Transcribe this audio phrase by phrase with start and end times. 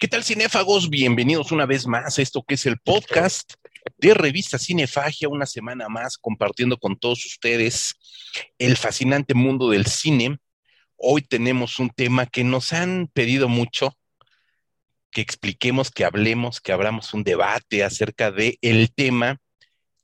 [0.00, 0.88] ¿Qué tal, cinéfagos?
[0.88, 3.52] Bienvenidos una vez más a esto que es el podcast
[3.98, 7.96] de Revista Cinefagia, una semana más compartiendo con todos ustedes
[8.56, 10.38] el fascinante mundo del cine.
[10.96, 13.94] Hoy tenemos un tema que nos han pedido mucho,
[15.10, 19.36] que expliquemos, que hablemos, que abramos un debate acerca de el tema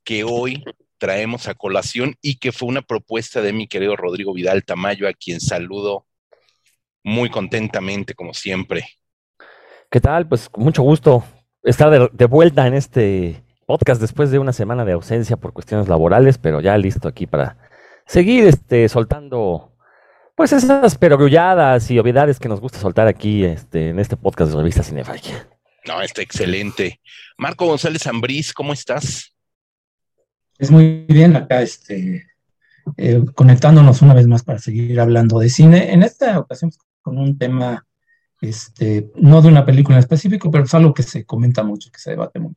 [0.04, 0.62] que hoy
[0.98, 5.14] traemos a colación y que fue una propuesta de mi querido Rodrigo Vidal Tamayo, a
[5.14, 6.06] quien saludo
[7.02, 8.98] muy contentamente, como siempre.
[9.90, 10.26] ¿Qué tal?
[10.26, 11.24] Pues con mucho gusto
[11.62, 16.38] estar de, vuelta en este podcast después de una semana de ausencia por cuestiones laborales,
[16.38, 17.56] pero ya listo aquí para
[18.04, 19.72] seguir este, soltando
[20.34, 24.58] pues esas perogrulladas y obviedades que nos gusta soltar aquí este, en este podcast de
[24.58, 25.48] Revista Cinefagia.
[25.86, 27.00] No, está excelente.
[27.38, 29.32] Marco González Ambrís, ¿cómo estás?
[30.58, 32.26] Es muy bien acá, este,
[32.96, 35.92] eh, conectándonos una vez más para seguir hablando de cine.
[35.92, 37.85] En esta ocasión con un tema
[38.40, 41.98] este, no de una película en específico, pero es algo que se comenta mucho, que
[41.98, 42.56] se debate mucho.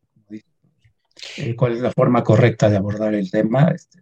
[1.58, 3.72] ¿Cuál es la forma correcta de abordar el tema?
[3.76, 4.02] Este.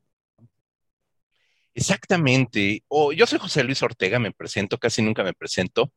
[1.74, 2.84] Exactamente.
[3.16, 5.92] yo soy José Luis Ortega, me presento, casi nunca me presento.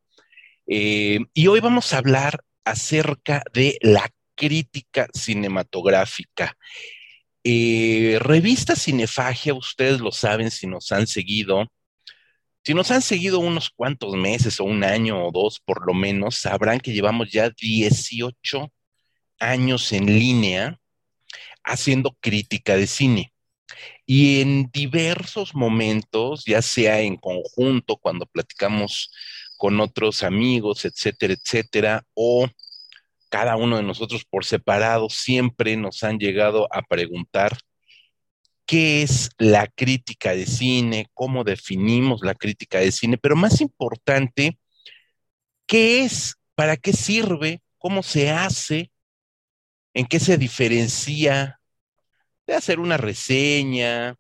[0.67, 6.56] Eh, y hoy vamos a hablar acerca de la crítica cinematográfica.
[7.42, 11.72] Eh, revista Cinefagia, ustedes lo saben si nos han seguido,
[12.64, 16.36] si nos han seguido unos cuantos meses o un año o dos por lo menos,
[16.36, 18.70] sabrán que llevamos ya 18
[19.39, 20.78] años en línea
[21.64, 23.33] haciendo crítica de cine.
[24.05, 29.11] Y en diversos momentos, ya sea en conjunto, cuando platicamos
[29.56, 32.48] con otros amigos, etcétera, etcétera, o
[33.31, 37.56] cada uno de nosotros por separado, siempre nos han llegado a preguntar
[38.70, 44.60] qué es la crítica de cine, cómo definimos la crítica de cine, pero más importante,
[45.66, 48.92] qué es, para qué sirve, cómo se hace,
[49.92, 51.60] en qué se diferencia
[52.47, 54.14] de hacer una reseña,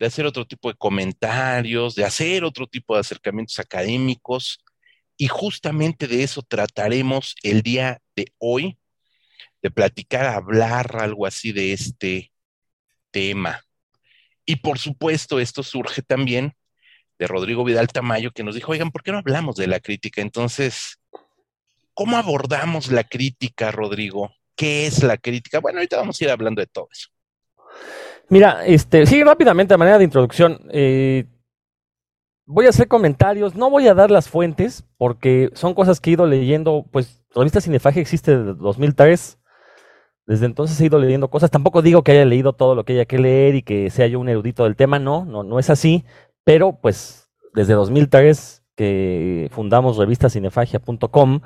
[0.00, 4.58] de hacer otro tipo de comentarios, de hacer otro tipo de acercamientos académicos.
[5.16, 8.76] Y justamente de eso trataremos el día de hoy,
[9.62, 12.32] de platicar, hablar algo así de este
[13.12, 13.64] tema.
[14.46, 16.54] Y por supuesto, esto surge también
[17.18, 20.20] de Rodrigo Vidal Tamayo, que nos dijo, oigan, ¿por qué no hablamos de la crítica?
[20.20, 20.98] Entonces,
[21.94, 24.32] ¿cómo abordamos la crítica, Rodrigo?
[24.56, 25.60] ¿Qué es la crítica?
[25.60, 27.08] Bueno, ahorita vamos a ir hablando de todo eso.
[28.28, 31.26] Mira, este, sí, rápidamente, a manera de introducción, eh,
[32.46, 36.12] voy a hacer comentarios, no voy a dar las fuentes, porque son cosas que he
[36.14, 39.38] ido leyendo, pues, revista Cinefaje existe desde 2003,
[40.26, 41.50] desde entonces he ido leyendo cosas.
[41.50, 44.20] Tampoco digo que haya leído todo lo que haya que leer y que sea yo
[44.20, 46.04] un erudito del tema, no, no, no es así.
[46.44, 51.40] Pero pues desde 2003 que fundamos revistacinefagia.com,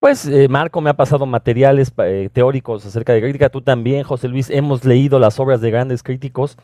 [0.00, 4.28] pues eh, Marco me ha pasado materiales eh, teóricos acerca de crítica, tú también, José
[4.28, 6.56] Luis, hemos leído las obras de grandes críticos.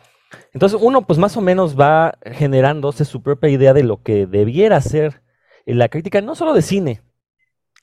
[0.52, 4.80] Entonces uno pues más o menos va generándose su propia idea de lo que debiera
[4.80, 5.22] ser
[5.66, 7.02] la crítica, no solo de cine,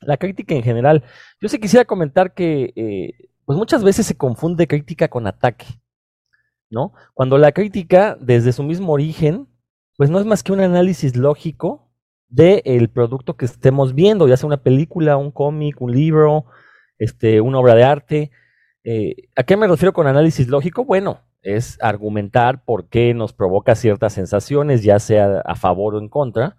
[0.02, 1.04] la crítica en general.
[1.40, 3.14] Yo sí quisiera comentar que eh,
[3.46, 5.66] pues muchas veces se confunde crítica con ataque,
[6.70, 6.94] ¿no?
[7.14, 9.48] Cuando la crítica, desde su mismo origen,
[9.98, 11.92] pues no es más que un análisis lógico
[12.30, 16.46] del producto que estemos viendo, ya sea una película, un cómic, un libro,
[16.98, 18.32] este, una obra de arte.
[18.84, 20.84] Eh, ¿A qué me refiero con análisis lógico?
[20.84, 26.10] Bueno, es argumentar por qué nos provoca ciertas sensaciones, ya sea a favor o en
[26.10, 26.58] contra.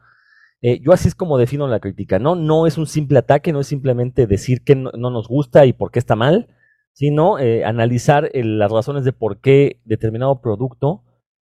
[0.62, 2.36] Eh, yo así es como defino la crítica, ¿no?
[2.36, 5.90] No es un simple ataque, no es simplemente decir que no nos gusta y por
[5.90, 6.48] qué está mal,
[6.94, 11.02] sino eh, analizar las razones de por qué determinado producto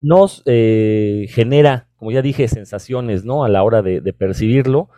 [0.02, 3.44] nos eh, genera, como ya dije, sensaciones, ¿no?
[3.44, 4.90] A la hora de, percibirlo.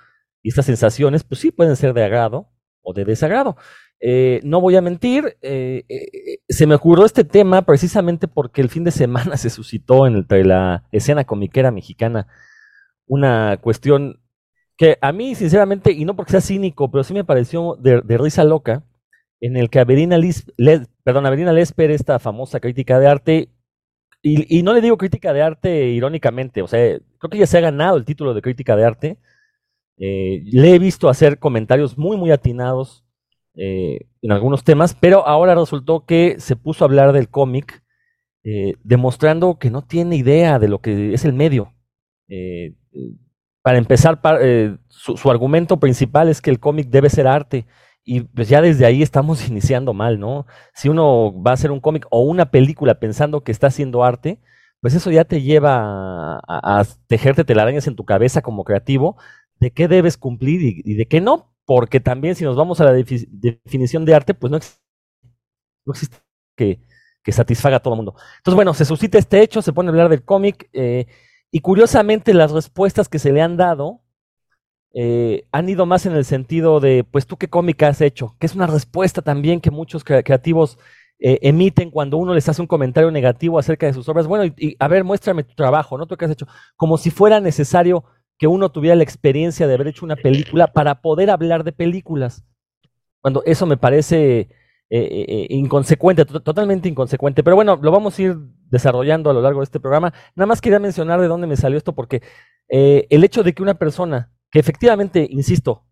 [0.44, 2.50] Y estas sensaciones, pues sí, pueden ser de agrado
[2.82, 3.58] o de desagrado.
[4.00, 8.92] Eh, no voy a mentir, se me ocurrió este tema precisamente porque el fin de
[8.92, 12.28] semana se suscitó entre la escena comiquera mexicana
[13.08, 14.22] una cuestión
[14.78, 18.44] que a mí, sinceramente, y no porque sea cínico, pero sí me pareció de risa
[18.44, 18.84] loca,
[19.40, 23.50] en el que Averina, Lesper, esta famosa crítica de arte,
[24.22, 27.62] y, no le digo crítica de arte irónicamente, o sea, creo que ya se ha
[27.62, 29.18] ganado el título de crítica de arte.
[30.00, 33.06] Eh, le he visto hacer comentarios muy, muy atinados
[33.56, 37.84] eh, en algunos temas, pero ahora resultó que se puso a hablar del cómic,
[38.44, 41.74] eh, demostrando que no tiene idea de lo que es el medio.
[43.62, 44.20] para empezar,
[44.90, 47.66] su argumento principal es que el cómic debe ser arte
[48.08, 50.48] y pues ya desde ahí estamos iniciando mal, ¿no?
[50.74, 54.40] Si uno va a hacer un cómic o una película pensando que está haciendo arte,
[54.82, 59.18] pues eso ya te lleva a, tejerte telarañas en tu cabeza como creativo
[59.60, 62.94] de qué debes cumplir y, de qué no, porque también si nos vamos a la
[62.94, 64.58] definición de arte, pues no,
[65.88, 66.18] existe
[66.56, 66.80] que,
[67.32, 68.16] satisfaga a todo el mundo.
[68.38, 71.08] Entonces, bueno, se suscita este hecho, se pone a hablar del cómic, eh,
[71.52, 74.02] y curiosamente las respuestas que se le han dado
[74.94, 78.48] eh, han ido más en el sentido de, pues tú qué cómic has hecho, que
[78.48, 80.78] es una respuesta también que muchos creativos
[81.20, 84.28] eh, emiten cuando uno les hace un comentario negativo acerca de sus obras.
[84.28, 86.06] Bueno, y, a ver, muéstrame tu trabajo, ¿no?
[86.06, 86.48] ¿Tú qué has hecho?
[86.76, 88.06] Como si fuera necesario
[88.38, 92.44] que uno tuviera la experiencia de haber hecho una película para poder hablar de películas.
[93.20, 94.50] Cuando eso me parece
[94.90, 97.44] eh, inconsecuente, totalmente inconsecuente.
[97.44, 98.38] Pero bueno, lo vamos a ir
[98.70, 100.14] desarrollando a lo largo de este programa.
[100.36, 102.22] Nada más quería mencionar de dónde me salió esto, porque
[102.70, 105.86] el hecho de que una persona que efectivamente, insisto,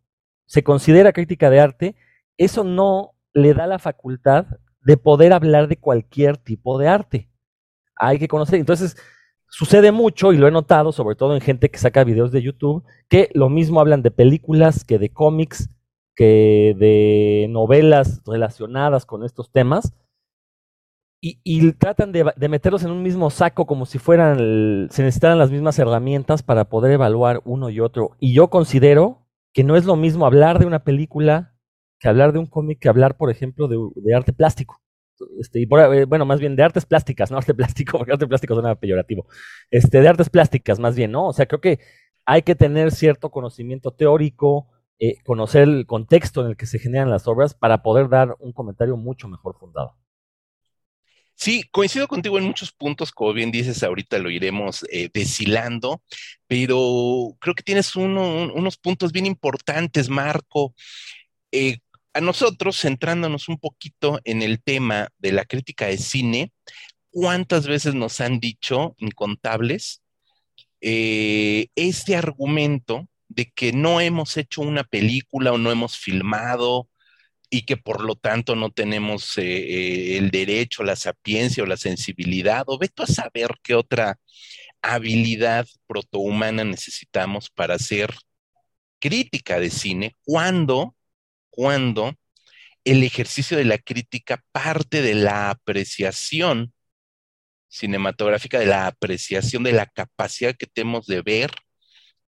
[0.46, 1.96] se considera crítica de arte,
[2.38, 4.46] eso no le da la facultad
[4.84, 7.30] de poder hablar de cualquier tipo de arte.
[7.96, 8.60] Hay que conocer.
[8.60, 8.96] Entonces,
[9.50, 12.84] sucede mucho, y lo he notado, sobre todo en gente que saca videos de YouTube,
[13.10, 15.70] que lo mismo hablan de películas que de cómics,
[16.16, 19.94] que de novelas relacionadas con estos temas,
[21.28, 24.38] y, tratan de, meterlos en un mismo saco como si fueran,
[24.92, 28.12] se necesitaran las mismas herramientas para poder evaluar uno y otro.
[28.20, 31.56] Y yo considero que no es lo mismo hablar de una película
[32.00, 34.84] que hablar de un cómic, que hablar, por ejemplo, de, arte plástico.
[35.40, 38.54] Este, y eh, bueno, más bien de artes plásticas, no arte plástico, porque arte plástico
[38.54, 39.26] suena peyorativo.
[39.72, 41.28] Este, de artes plásticas, más bien, ¿no?
[41.28, 41.80] O sea, creo que
[42.26, 44.68] hay que tener cierto conocimiento teórico,
[45.00, 48.54] eh, conocer el contexto en el que se generan las obras para poder dar un
[48.54, 49.96] comentario mucho mejor fundado.
[51.36, 56.02] Sí, coincido contigo en muchos puntos, como bien dices, ahorita lo iremos eh, deshilando,
[56.48, 60.74] pero creo que tienes unos puntos bien importantes, Marco.
[61.52, 61.80] Eh,
[62.14, 66.54] a nosotros, centrándonos un poquito en el tema de la crítica de cine,
[67.12, 70.02] ¿cuántas veces nos han dicho, incontables,
[70.80, 76.88] eh, este argumento de que no hemos hecho una película o no hemos filmado
[77.56, 81.78] y que por lo tanto no tenemos eh, eh, el derecho, la sapiencia o la
[81.78, 84.20] sensibilidad, o ve a saber qué otra
[84.82, 88.14] habilidad protohumana necesitamos para hacer
[89.00, 90.96] crítica de cine, cuando,
[91.50, 92.14] cuando
[92.84, 96.74] el ejercicio de la crítica parte de la apreciación
[97.70, 101.52] cinematográfica, de la apreciación de la capacidad que tenemos de ver,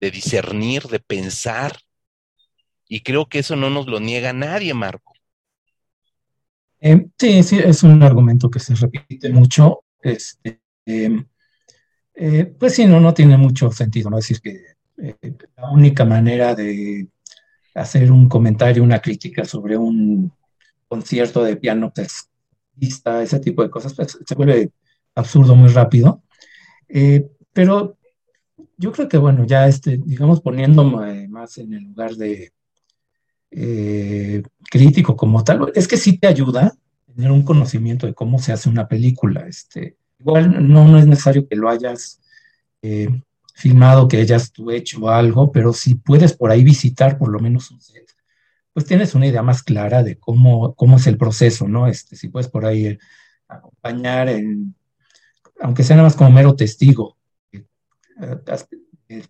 [0.00, 1.80] de discernir, de pensar,
[2.88, 5.05] y creo que eso no nos lo niega nadie, Marco.
[6.80, 9.84] Eh, sí, sí, es un argumento que se repite mucho.
[10.00, 11.26] Este, em,
[12.14, 14.18] eh, pues sí, no, no tiene mucho sentido, ¿no?
[14.18, 17.08] Es decir, que eh, la única manera de
[17.74, 20.32] hacer un comentario, una crítica sobre un
[20.88, 24.70] concierto de piano textista, ese tipo de cosas, pues, se vuelve
[25.14, 26.22] absurdo muy rápido.
[27.52, 27.96] pero
[28.78, 32.52] yo creo que, bueno, ya este, digamos, poniéndome más en el lugar de
[33.50, 36.76] eh, crítico como tal, es que sí te ayuda
[37.16, 39.46] tener un conocimiento de cómo se hace una película.
[39.48, 42.20] Este, igual no, no es necesario que lo hayas
[42.82, 43.08] eh,
[43.54, 47.70] filmado, que hayas tú hecho algo, pero si puedes por ahí visitar por lo menos
[47.70, 48.04] un set,
[48.74, 51.86] pues tienes una idea más clara de cómo, cómo es el proceso, ¿no?
[51.86, 52.98] Este, si puedes por ahí eh,
[53.48, 54.74] acompañar en,
[55.60, 57.16] aunque sea nada más como mero testigo,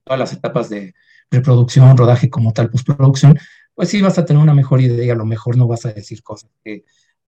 [0.04, 0.94] todas las etapas de
[1.30, 3.38] reproducción, rodaje como tal, postproducción,
[3.76, 5.92] pues sí vas a tener una mejor idea y a lo mejor no vas a
[5.92, 6.84] decir cosas que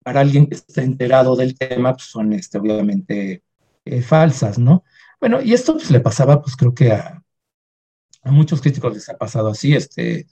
[0.03, 3.43] para alguien que está enterado del tema pues son este, obviamente
[3.83, 4.83] eh, falsas, ¿no?
[5.19, 7.21] Bueno, y esto pues le pasaba pues creo que a,
[8.25, 10.27] muchos críticos les ha pasado así, este,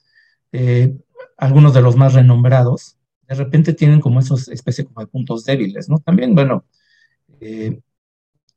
[0.52, 0.94] eh,
[1.36, 2.96] algunos de los más renombrados,
[3.28, 5.98] de repente tienen como esos especie como de puntos débiles, ¿no?
[5.98, 6.64] También, bueno,
[7.40, 7.80] eh,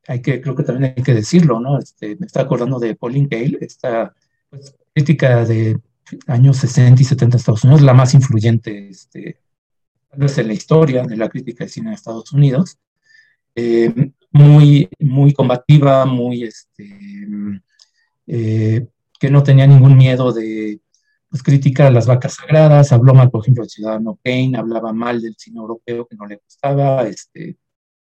[0.07, 1.79] hay que, creo que también hay que decirlo, ¿no?
[1.79, 4.13] Este, me está acordando de Pauline Kael, esta
[4.49, 5.79] pues, crítica de
[6.27, 9.39] años 60 y 70 de Estados Unidos, la más influyente este,
[10.11, 12.77] en la historia de la crítica de cine de Estados Unidos,
[13.55, 13.93] eh,
[14.31, 16.87] muy, muy combativa, muy, este,
[18.27, 18.87] eh,
[19.19, 20.79] que no tenía ningún miedo de
[21.29, 25.21] pues, criticar a las vacas sagradas, habló mal, por ejemplo, del ciudadano Kane, hablaba mal
[25.21, 27.57] del cine europeo que no le gustaba, este,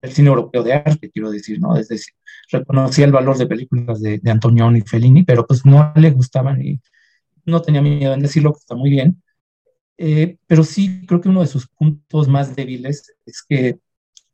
[0.02, 1.76] el cine europeo de arte, quiero decir, ¿no?
[1.76, 2.14] Es decir,
[2.50, 6.62] reconocía el valor de películas de, de Antonioni y Fellini, pero pues no le gustaban
[6.62, 6.80] y
[7.46, 9.22] no tenía miedo en decirlo, está muy bien,
[9.98, 13.78] eh, pero sí creo que uno de sus puntos más débiles es que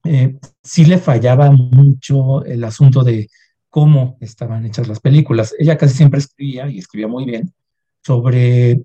[0.04, 3.28] eh, sí le fallaba mucho el asunto de
[3.68, 5.54] cómo estaban hechas las películas.
[5.58, 7.52] Ella casi siempre escribía, y escribía muy bien,
[8.02, 8.82] sobre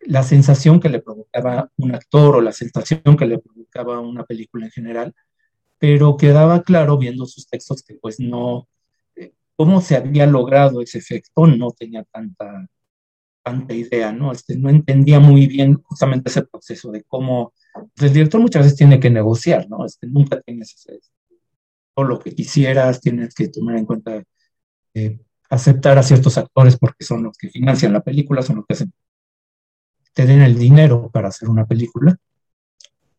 [0.00, 4.66] la sensación que le provocaba un actor o la sensación que le provocaba una película
[4.66, 5.14] en general,
[5.78, 8.68] pero quedaba claro viendo sus textos que pues no,
[9.16, 12.66] eh, cómo se había logrado ese efecto no tenía tanta
[13.44, 14.32] tanta idea, ¿no?
[14.32, 18.78] Este, no entendía muy bien justamente ese proceso de cómo pues, el director muchas veces
[18.78, 19.84] tiene que negociar, ¿no?
[19.84, 20.98] Este, nunca tienes ese,
[21.94, 24.22] todo lo que quisieras, tienes que tomar en cuenta
[24.94, 25.20] eh,
[25.50, 28.92] aceptar a ciertos actores porque son los que financian la película, son los que hacen,
[30.14, 32.16] te den el dinero para hacer una película.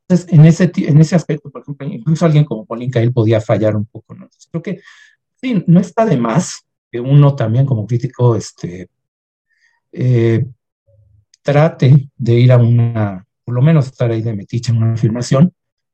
[0.08, 3.76] Entonces, en ese, en ese aspecto, por ejemplo, incluso alguien como Pauline Kael podía fallar
[3.76, 4.28] un poco, ¿no?
[4.52, 4.82] creo que,
[5.42, 8.90] sí, no está de más que uno también como crítico, este,
[9.96, 10.46] eh,
[11.42, 15.54] trate de ir a una, por lo menos estar ahí de metiche en una filmación,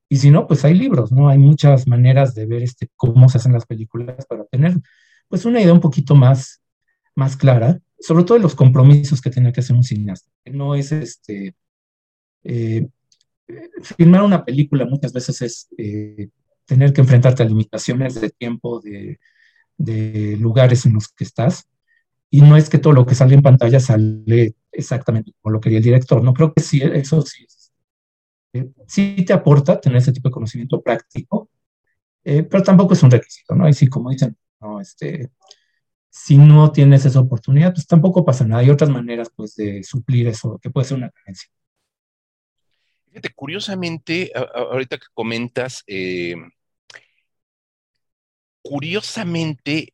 [0.09, 1.29] y si no, pues hay libros, ¿no?
[1.29, 4.75] Hay muchas maneras de ver este, cómo se hacen las películas para tener,
[5.29, 6.61] pues, una idea un poquito más,
[7.15, 10.29] más clara, sobre todo de los compromisos que tiene que hacer un cineasta.
[10.45, 11.55] No es este,
[12.43, 12.87] eh,
[13.81, 16.29] filmar una película muchas veces es eh,
[16.65, 19.19] tener que enfrentarte a limitaciones de tiempo, de,
[19.77, 21.67] de, lugares en los que estás.
[22.31, 25.79] Y no es que todo lo que sale en pantalla sale exactamente como lo quería
[25.79, 26.23] el director.
[26.23, 27.45] No creo que sí, eso sí.
[28.53, 31.49] Eh, sí te aporta tener ese tipo de conocimiento práctico,
[32.23, 33.67] eh, pero tampoco es un requisito, ¿no?
[33.67, 34.35] Y sí, como dicen,
[34.81, 35.29] este,
[36.09, 38.61] si no tienes esa oportunidad, pues tampoco pasa nada.
[38.61, 41.49] Hay otras maneras, pues, de suplir eso, que puede ser una carencia.
[43.07, 46.35] Fíjate, curiosamente, ahorita que comentas, eh,
[48.61, 49.93] curiosamente,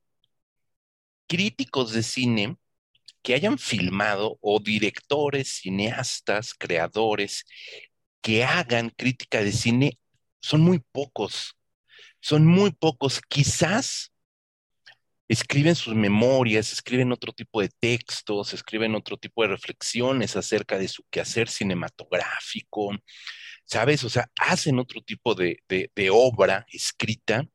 [1.28, 2.58] críticos de cine
[3.22, 7.46] que hayan filmado o directores, cineastas, creadores
[8.22, 10.00] que hagan crítica de cine
[10.40, 11.56] son muy pocos.
[12.22, 13.22] Son muy pocos.
[13.28, 14.12] Quizás
[15.28, 20.88] escriben sus memorias, escriben otro tipo de textos, escriben otro tipo de reflexiones acerca de
[20.88, 22.92] su quehacer cinematográfico,
[23.66, 24.04] ¿sabes?
[24.04, 25.60] O sea, hacen otro tipo de,
[26.12, 27.46] obra escrita,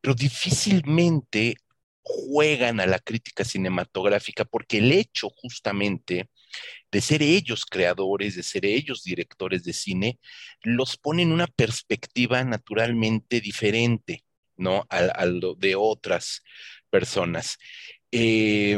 [0.00, 1.56] pero difícilmente
[2.02, 6.28] juegan a la crítica cinematográfica porque el hecho justamente
[6.90, 10.18] de ser ellos creadores, de ser ellos directores de cine,
[10.62, 14.24] los pone en una perspectiva naturalmente diferente,
[14.56, 14.86] ¿no?
[14.90, 16.42] A, lo de otras
[16.90, 17.58] personas.
[18.14, 18.76] Eh,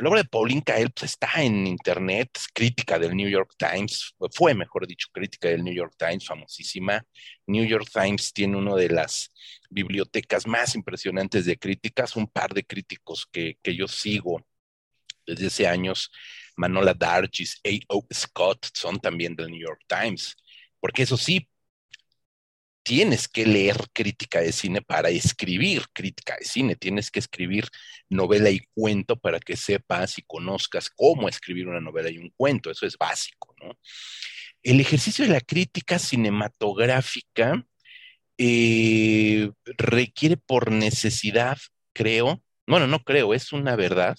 [0.00, 4.54] la obra de Pauline Kael pues, está en internet, crítica del New York Times, fue
[4.54, 7.04] mejor dicho, crítica del New York Times, famosísima.
[7.46, 9.32] New York Times tiene una de las
[9.68, 14.42] bibliotecas más impresionantes de críticas, un par de críticos que, que yo sigo
[15.26, 16.10] desde hace años,
[16.56, 18.06] Manola Dargis, A.O.
[18.12, 20.36] Scott, son también del New York Times,
[20.80, 21.46] porque eso sí,
[22.82, 27.68] tienes que leer crítica de cine para escribir crítica de cine, tienes que escribir
[28.08, 32.70] novela y cuento para que sepas y conozcas cómo escribir una novela y un cuento,
[32.70, 33.78] eso es básico, ¿no?
[34.62, 37.64] El ejercicio de la crítica cinematográfica
[38.36, 41.58] eh, requiere por necesidad,
[41.92, 44.18] creo, bueno, no creo, es una verdad,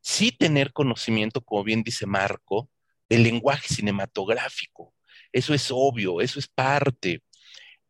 [0.00, 2.70] sí tener conocimiento, como bien dice Marco,
[3.08, 4.94] del lenguaje cinematográfico.
[5.32, 7.22] Eso es obvio, eso es parte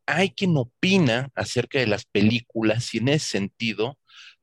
[0.07, 3.99] hay quien opina acerca de las películas y en ese sentido,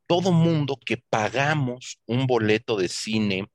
[0.08, 3.48] todo mundo que pagamos un boleto de cine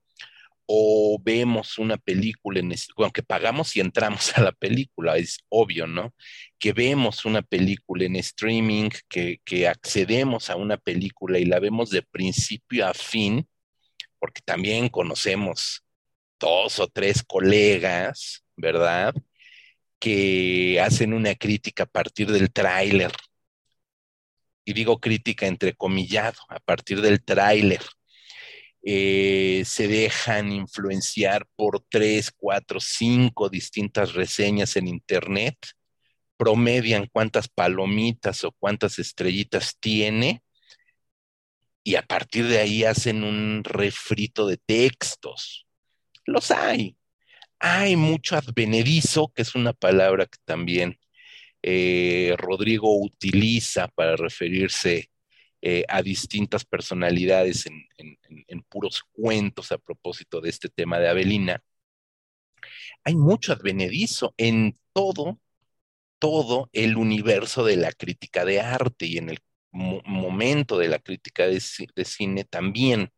[0.66, 5.86] o vemos una película, en bueno, que pagamos y entramos a la película, es obvio,
[5.86, 6.14] ¿no?
[6.58, 11.90] Que vemos una película en streaming, que, que accedemos a una película y la vemos
[11.90, 13.48] de principio a fin,
[14.18, 15.84] porque también conocemos
[16.40, 19.14] dos o tres colegas, ¿verdad?
[20.06, 23.10] Que hacen una crítica a partir del tráiler.
[24.64, 27.82] Y digo crítica entrecomillado, a partir del tráiler.
[28.84, 35.56] Eh, se dejan influenciar por tres, cuatro, cinco distintas reseñas en Internet,
[36.36, 40.44] promedian cuántas palomitas o cuántas estrellitas tiene
[41.82, 45.66] y a partir de ahí hacen un refrito de textos.
[46.26, 46.96] Los hay,
[47.58, 50.98] hay mucho advenedizo, que es una palabra que también
[51.62, 55.10] eh, Rodrigo utiliza para referirse
[55.62, 57.86] eh, a distintas personalidades en,
[58.68, 61.62] puros cuentos a propósito de este tema de Avelina.
[63.04, 65.40] Hay mucho advenedizo en todo,
[66.18, 69.38] todo el universo de la crítica de arte y en el
[69.72, 73.12] momento de la crítica de cine también.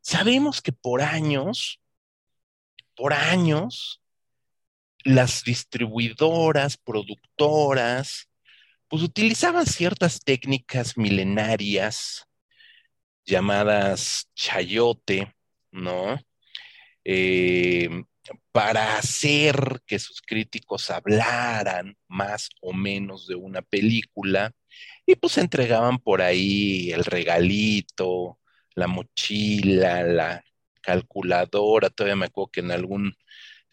[0.00, 1.80] Sabemos que por años
[2.98, 4.02] por años,
[5.04, 8.28] las distribuidoras, productoras,
[8.88, 12.26] pues utilizaban ciertas técnicas milenarias
[13.24, 15.32] llamadas chayote,
[15.70, 16.18] ¿no?
[17.04, 17.88] Eh,
[18.50, 24.50] para hacer que sus críticos hablaran más o menos de una película
[25.06, 28.40] y pues entregaban por ahí el regalito,
[28.74, 30.44] la mochila, la
[30.88, 33.14] calculadora, todavía me acuerdo que en algún,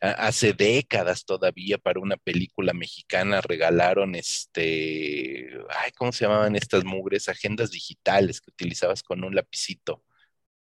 [0.01, 7.29] hace décadas todavía para una película mexicana regalaron este, ay, ¿cómo se llamaban estas mugres?
[7.29, 10.03] Agendas digitales que utilizabas con un lapicito.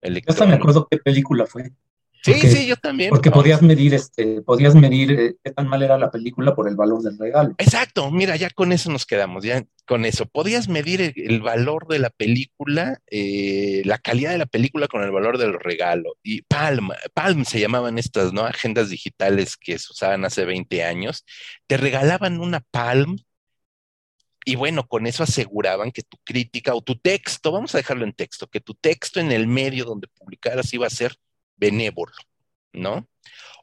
[0.00, 1.72] Yo hasta me acuerdo qué película fue.
[2.34, 3.10] Sí, sí, yo también.
[3.10, 6.74] Porque podías medir, este, podías medir eh, qué tan mal era la película por el
[6.74, 7.54] valor del regalo.
[7.58, 10.26] Exacto, mira, ya con eso nos quedamos, ya con eso.
[10.26, 15.12] Podías medir el, valor de la película, eh, la calidad de la película con el
[15.12, 16.16] valor del regalo.
[16.22, 18.42] Y Palm, Palm se llamaban estas, ¿no?
[18.42, 21.24] Agendas digitales que se usaban hace 20 años.
[21.66, 23.16] Te regalaban una Palm
[24.48, 28.12] y bueno, con eso aseguraban que tu crítica o tu texto, vamos a dejarlo en
[28.12, 31.16] texto, que tu texto en el medio donde publicaras iba a ser
[31.56, 32.12] benévolo,
[32.72, 33.08] ¿no?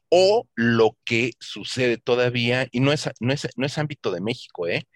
[0.09, 4.87] O lo que sucede todavía, y no es, no es, ámbito de México, ¿eh?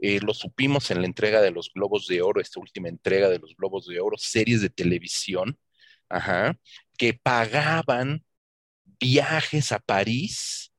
[0.00, 0.20] ¿eh?
[0.22, 3.56] Lo supimos en la entrega de los Globos de Oro, esta última entrega de los
[3.56, 5.58] Globos de Oro, series de televisión,
[6.08, 6.58] ajá,
[6.98, 8.24] que pagaban
[9.00, 10.72] viajes a París.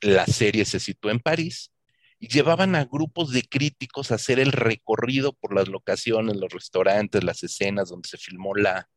[0.00, 1.72] La serie se situó en París
[2.18, 7.24] y llevaban a grupos de críticos a hacer el recorrido por las locaciones, los restaurantes,
[7.24, 8.88] las escenas donde se filmó la,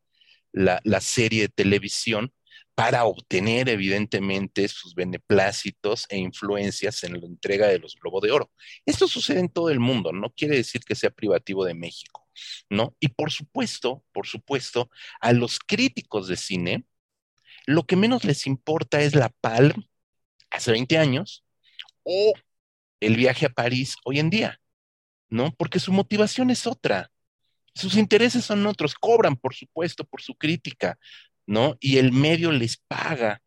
[0.58, 2.32] la, serie de televisión
[2.74, 8.52] para obtener evidentemente sus beneplácitos e influencias en la entrega de los Globo de Oro.
[8.86, 12.28] Esto sucede en todo el mundo, no quiere decir que sea privativo de México,
[12.70, 12.96] ¿no?
[13.00, 16.84] Y por supuesto, por supuesto, a los críticos de cine,
[17.66, 19.84] lo que menos les importa es la Palm
[20.50, 21.44] hace 20 años
[22.04, 22.32] o
[23.00, 24.60] el viaje a París hoy en día,
[25.28, 25.52] ¿no?
[25.56, 27.10] Porque su motivación es otra.
[27.78, 30.98] Sus intereses son otros, cobran, por supuesto, por su crítica,
[31.46, 31.76] ¿no?
[31.80, 33.40] Y el medio les paga,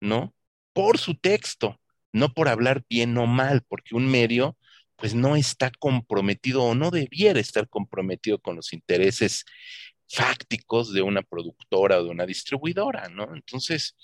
[0.00, 0.34] ¿no?
[0.74, 1.80] Por su texto,
[2.12, 4.58] no por hablar bien o mal, porque un medio,
[4.96, 9.44] pues no está comprometido o no debiera estar comprometido con los intereses
[10.06, 13.34] fácticos de una productora o de una distribuidora, ¿no?
[13.34, 13.96] Entonces,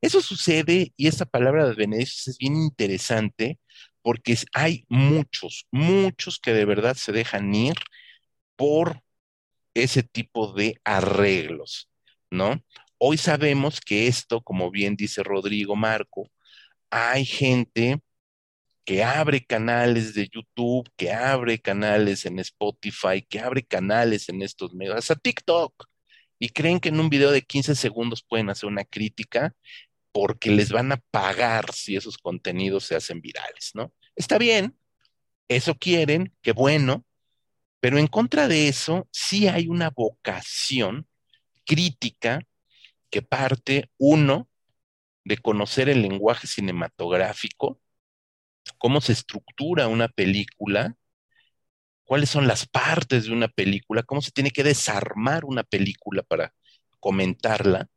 [0.00, 3.60] eso sucede y esta palabra de beneficios es bien interesante
[4.02, 7.74] porque hay muchos, muchos que de verdad se dejan ir
[8.56, 9.03] por
[9.74, 11.90] ese tipo de arreglos,
[12.30, 12.62] ¿no?
[12.98, 16.30] Hoy sabemos que esto, como bien dice Rodrigo Marco,
[16.90, 18.00] hay gente
[18.84, 24.74] que abre canales de YouTube, que abre canales en Spotify, que abre canales en estos
[24.74, 25.86] medios, hasta TikTok,
[26.38, 29.54] y creen que en un video de 15 segundos pueden hacer una crítica
[30.12, 33.92] porque les van a pagar si esos contenidos se hacen virales, ¿no?
[34.14, 34.76] Está bien,
[35.48, 37.04] eso quieren, qué bueno,
[37.84, 41.06] pero en contra de eso, sí hay una vocación
[41.66, 42.40] crítica
[43.10, 44.48] que parte, uno,
[45.22, 47.78] de conocer el lenguaje cinematográfico,
[48.78, 50.96] cómo se estructura una película,
[52.04, 56.54] cuáles son las partes de una película, cómo se tiene que desarmar una película para
[57.00, 57.90] comentarla.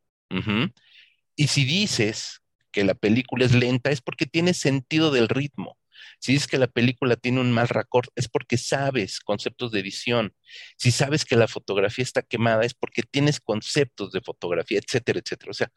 [1.34, 5.78] Y si dices que la película es lenta, es porque tiene sentido del ritmo.
[6.18, 10.34] Si dices que la película tiene un mal raccord, es porque sabes conceptos de edición.
[10.76, 15.50] Si sabes que la fotografía está quemada, es porque tienes conceptos de fotografía, etcétera, etcétera.
[15.50, 15.72] O sea,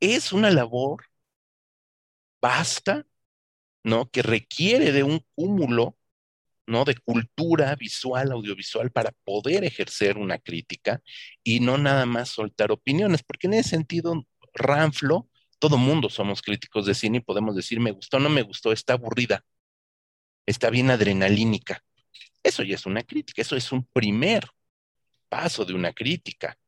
[0.00, 1.04] es una labor
[2.40, 3.06] vasta,
[3.84, 4.10] ¿no?
[4.10, 5.98] Que requiere de un cúmulo,
[6.66, 6.84] ¿no?
[6.84, 11.02] De cultura visual, audiovisual, para poder ejercer una crítica
[11.42, 16.86] y no nada más soltar opiniones, porque en ese sentido, Ranflo, todo mundo somos críticos
[16.86, 19.44] de cine y podemos decir, me gustó, no me gustó, está aburrida
[20.46, 21.82] está bien adrenalínica.
[22.42, 24.44] Eso ya es una crítica, eso es un primer
[25.28, 26.58] paso de una crítica.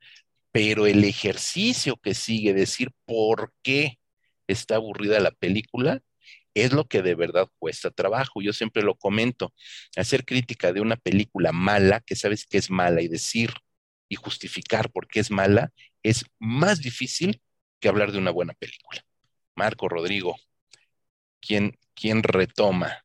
[0.52, 3.98] Pero el ejercicio que sigue, decir por qué
[4.46, 6.00] está aburrida la película,
[6.54, 8.40] es lo que de verdad cuesta trabajo.
[8.40, 9.52] Yo siempre lo comento.
[9.96, 13.52] Hacer crítica de una película mala, que sabes que es mala, y decir
[14.08, 17.42] y justificar por qué es mala, es más difícil
[17.80, 19.04] que hablar de una buena película.
[19.54, 20.36] Marco Rodrigo,
[21.40, 23.04] ¿quién, quién retoma?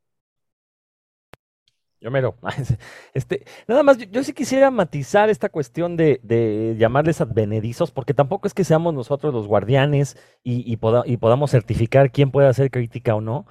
[2.01, 2.35] Yo mero.
[3.13, 8.53] Este, nada más, yo, sí quisiera matizar esta cuestión de, llamarles advenedizos, porque tampoco es
[8.53, 13.45] que seamos nosotros los guardianes y, podamos certificar quién puede hacer crítica o no.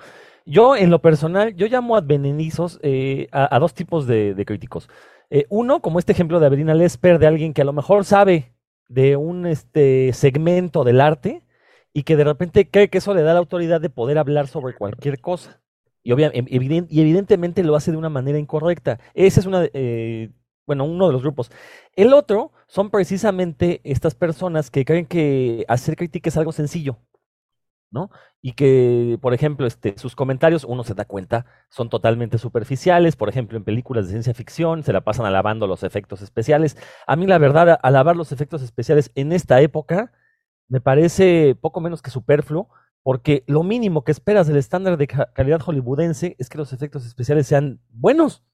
[0.47, 4.89] Yo, en lo personal, yo llamo advenedizos eh, a, dos tipos de, críticos.
[5.31, 8.53] Eh, uno, como este ejemplo de Avelina Lesper, de alguien que a lo mejor sabe
[8.89, 11.43] de un este, segmento del arte
[11.93, 14.75] y que de repente cree que eso le da la autoridad de poder hablar sobre
[14.75, 15.61] cualquier cosa.
[16.03, 18.99] Y, em, y evidentemente lo hace de una manera incorrecta.
[19.15, 20.31] Ese es una, eh,
[20.67, 21.51] bueno, uno de los grupos.
[21.97, 26.99] El otro son precisamente estas personas que creen que hacer crítica es algo sencillo.
[27.91, 28.11] ¿no?
[28.41, 33.17] Y que, por ejemplo, este, sus comentarios, uno se da cuenta, son totalmente superficiales.
[33.17, 36.77] Por ejemplo, en películas de ciencia ficción se la pasan alabando los efectos especiales.
[37.07, 40.13] A mí, la verdad, alabar los efectos especiales en esta época
[40.69, 42.69] me parece poco menos que superfluo,
[43.03, 47.47] porque lo mínimo que esperas del estándar de calidad hollywoodense es que los efectos especiales
[47.47, 48.45] sean buenos.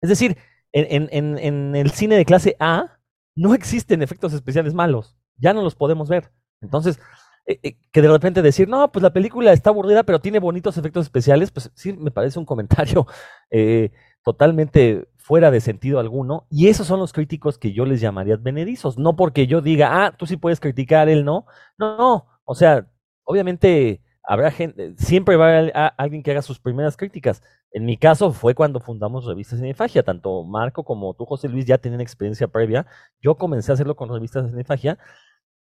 [0.00, 0.38] Es decir,
[0.72, 2.98] en, el cine de clase A
[3.34, 6.32] no existen efectos especiales malos, ya no los podemos ver.
[6.60, 6.98] Entonces,
[7.46, 10.76] eh, eh, que de repente decir, no, pues la película está aburrida, pero tiene bonitos
[10.76, 13.06] efectos especiales, pues sí, me parece un comentario
[13.50, 13.90] eh,
[14.22, 16.46] totalmente fuera de sentido alguno.
[16.50, 18.98] Y esos son los críticos que yo les llamaría advenedizos.
[18.98, 21.46] No porque yo diga, ah, tú sí puedes criticar, él no.
[21.78, 22.26] No, no.
[22.44, 22.88] O sea,
[23.30, 27.42] obviamente habrá gente, siempre va a haber alguien que haga sus primeras críticas.
[27.72, 30.02] En mi caso fue cuando fundamos Revistas Cinefagia.
[30.02, 32.86] Tanto Marco como tú, José Luis, ya tienen experiencia previa.
[33.20, 34.98] Yo comencé a hacerlo con Revistas Cinefagia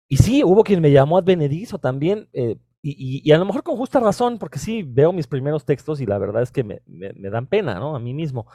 [0.08, 3.98] y sí, hubo quien me llamó advenedizo también, eh, y, a lo mejor con justa
[3.98, 6.82] razón, porque sí veo mis primeros textos y la verdad es que me,
[7.30, 7.96] dan pena, ¿no?
[7.96, 8.46] A mí mismo.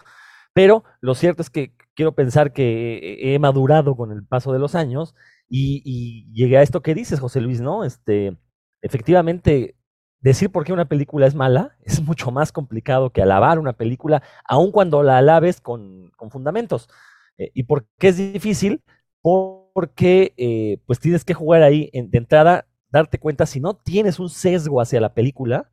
[0.53, 4.75] Pero lo cierto es que quiero pensar que he madurado con el paso de los
[4.75, 5.15] años
[5.49, 7.83] y, llegué a esto que dices, José Luis, ¿no?
[7.83, 8.37] Este,
[8.81, 9.75] efectivamente,
[10.21, 14.23] decir por qué una película es mala es mucho más complicado que alabar una película,
[14.45, 16.89] aun cuando la alabes con, fundamentos.
[17.37, 18.83] Eh, ¿Y por qué es difícil?
[19.21, 24.29] porque eh, pues tienes que jugar ahí de entrada, darte cuenta si no tienes un
[24.29, 25.71] sesgo hacia la película,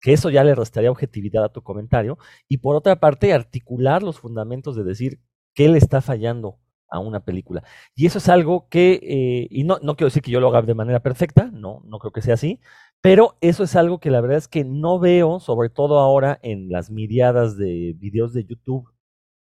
[0.00, 4.18] que eso ya le restaría objetividad a tu comentario, y por otra parte articular los
[4.20, 5.20] fundamentos de decir
[5.54, 6.58] qué le está fallando
[6.90, 7.62] a una película.
[7.94, 10.62] Y eso es algo que, eh, y no, no quiero decir que yo lo haga
[10.62, 12.60] de manera perfecta, no, no creo que sea así,
[13.00, 16.68] pero eso es algo que la verdad es que no veo, sobre todo ahora en
[16.68, 18.92] las miriadas de videos de YouTube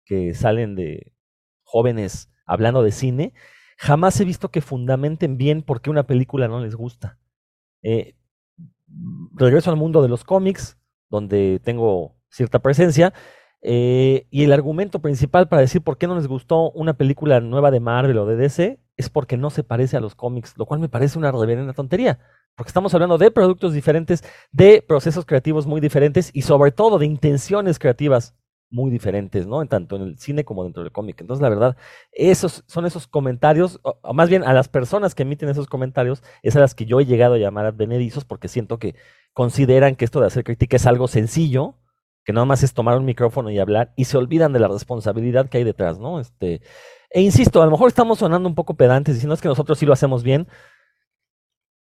[0.05, 1.13] que salen de
[1.63, 3.33] jóvenes hablando de cine,
[3.77, 7.17] jamás he visto que fundamenten bien por qué una película no les gusta.
[7.81, 8.15] Eh,
[9.33, 10.77] regreso al mundo de los cómics,
[11.09, 13.13] donde tengo cierta presencia,
[13.67, 17.71] eh, y el argumento principal para decir por qué no les gustó una película nueva
[17.71, 20.79] de Marvel o de DC es porque no se parece a los cómics, lo cual
[20.79, 22.19] me parece una reverenda tontería,
[22.55, 27.07] porque estamos hablando de productos diferentes, de procesos creativos muy diferentes y sobre todo de
[27.07, 28.35] intenciones creativas
[28.69, 29.65] muy diferentes, ¿no?
[29.65, 31.19] Tanto en el cine como dentro del cómic.
[31.21, 31.75] Entonces, la verdad,
[32.11, 36.55] esos son esos comentarios, o, más bien a las personas que emiten esos comentarios, es
[36.55, 38.93] a las que yo he llegado a llamar advenedizos porque siento que
[39.33, 41.79] consideran que esto de hacer crítica es algo sencillo,
[42.25, 45.47] que nada más es tomar un micrófono y hablar, y se olvidan de la responsabilidad
[45.47, 46.19] que hay detrás, ¿no?
[46.19, 46.61] Este,
[47.11, 49.85] e insisto, a lo mejor estamos sonando un poco pedantes, diciendo es que nosotros sí
[49.85, 50.47] lo hacemos bien.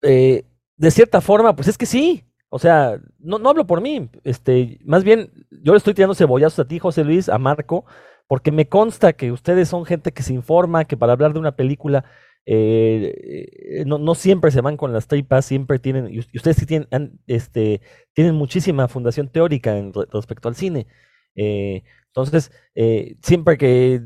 [0.03, 0.45] Eh,
[0.77, 4.79] de cierta forma, pues es que sí, o sea, no, no hablo por mí, este,
[4.85, 7.87] más bien yo le estoy tirando cebollazos a ti, José Luis, a Marco,
[8.27, 11.57] porque me consta que ustedes son gente que se informa, que para hablar de una
[11.57, 12.05] película
[12.47, 16.89] eh, no, no, siempre se van con las tripas, siempre tienen, y ustedes sí tienen,
[17.27, 17.81] este,
[18.15, 20.87] tienen muchísima fundación teórica en, respecto al cine.
[21.35, 21.83] Eh,
[22.17, 24.01] entonces, eh, siempre que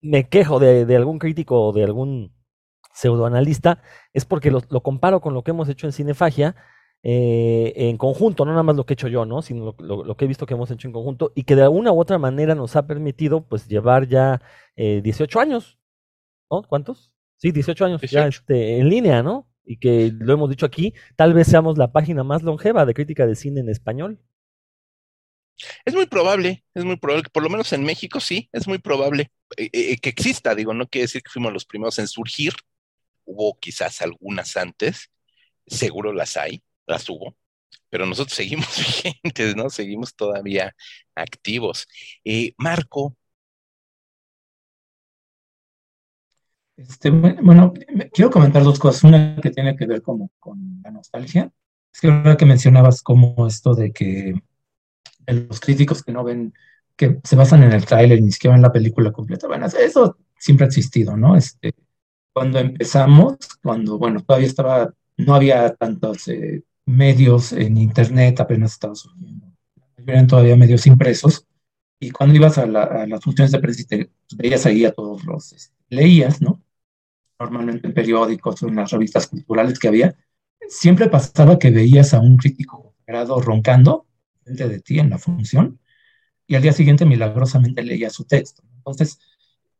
[0.00, 2.34] me quejo de, algún crítico o de algún
[2.92, 6.56] pseudoanalista, es porque lo, comparo con lo que hemos hecho en Cinefagia
[7.02, 9.42] eh, en conjunto, no nada más lo que he hecho yo, ¿no?
[9.42, 12.00] Sino lo, que he visto que hemos hecho en conjunto y que de alguna u
[12.00, 14.40] otra manera nos ha permitido pues llevar ya
[14.76, 15.78] 18 eh, años,
[16.50, 16.62] ¿no?
[16.62, 17.13] ¿Cuántos?
[17.44, 19.46] Sí, 18 años ya este, en línea, ¿no?
[19.66, 23.26] Y que lo hemos dicho aquí, tal vez seamos la página más longeva de crítica
[23.26, 24.18] de cine en español.
[25.84, 28.78] Es muy probable, es muy probable, que por lo menos en México sí, es muy
[28.78, 32.54] probable eh, que exista, digo, no quiere decir que fuimos los primeros en surgir,
[33.26, 35.10] hubo quizás algunas antes,
[35.66, 37.36] seguro las hay, las hubo,
[37.90, 39.68] pero nosotros seguimos vigentes, ¿no?
[39.68, 40.74] Seguimos todavía
[41.14, 41.86] activos.
[42.24, 43.18] Eh, Marco.
[46.76, 47.72] Este, bueno,
[48.12, 49.04] quiero comentar dos cosas.
[49.04, 51.50] Una que tiene que ver como con la nostalgia.
[51.92, 54.34] Es que ahora que mencionabas como esto de que
[55.26, 56.52] los críticos que no ven,
[56.96, 60.16] que se basan en el tráiler y ni siquiera ven la película completa, bueno, eso
[60.38, 61.36] siempre ha existido, ¿no?
[61.36, 61.74] Este,
[62.32, 68.94] cuando empezamos, cuando, bueno, todavía estaba, no había tantos eh, medios en internet, apenas estaba
[68.96, 69.46] surgiendo.
[70.04, 71.46] Eran todavía medios impresos.
[72.00, 75.52] Y cuando ibas a, las funciones de prensa, te, pues, veías ahí a todos los,
[75.52, 76.60] este, leías, ¿no?
[77.38, 80.14] Normalmente en periódicos o en las revistas culturales que había,
[80.68, 84.06] siempre pasaba que veías a un crítico grado roncando
[84.42, 85.80] frente de ti en la función
[86.46, 88.62] y al día siguiente milagrosamente leía su texto.
[88.76, 89.18] Entonces,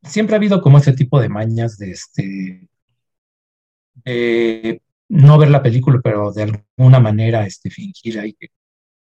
[0.03, 2.69] siempre ha habido como ese tipo de mañas de este
[4.05, 8.49] de no ver la película, pero de alguna manera este, fingir ahí que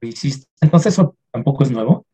[0.02, 0.48] lo hiciste.
[0.62, 2.06] Entonces eso tampoco es nuevo.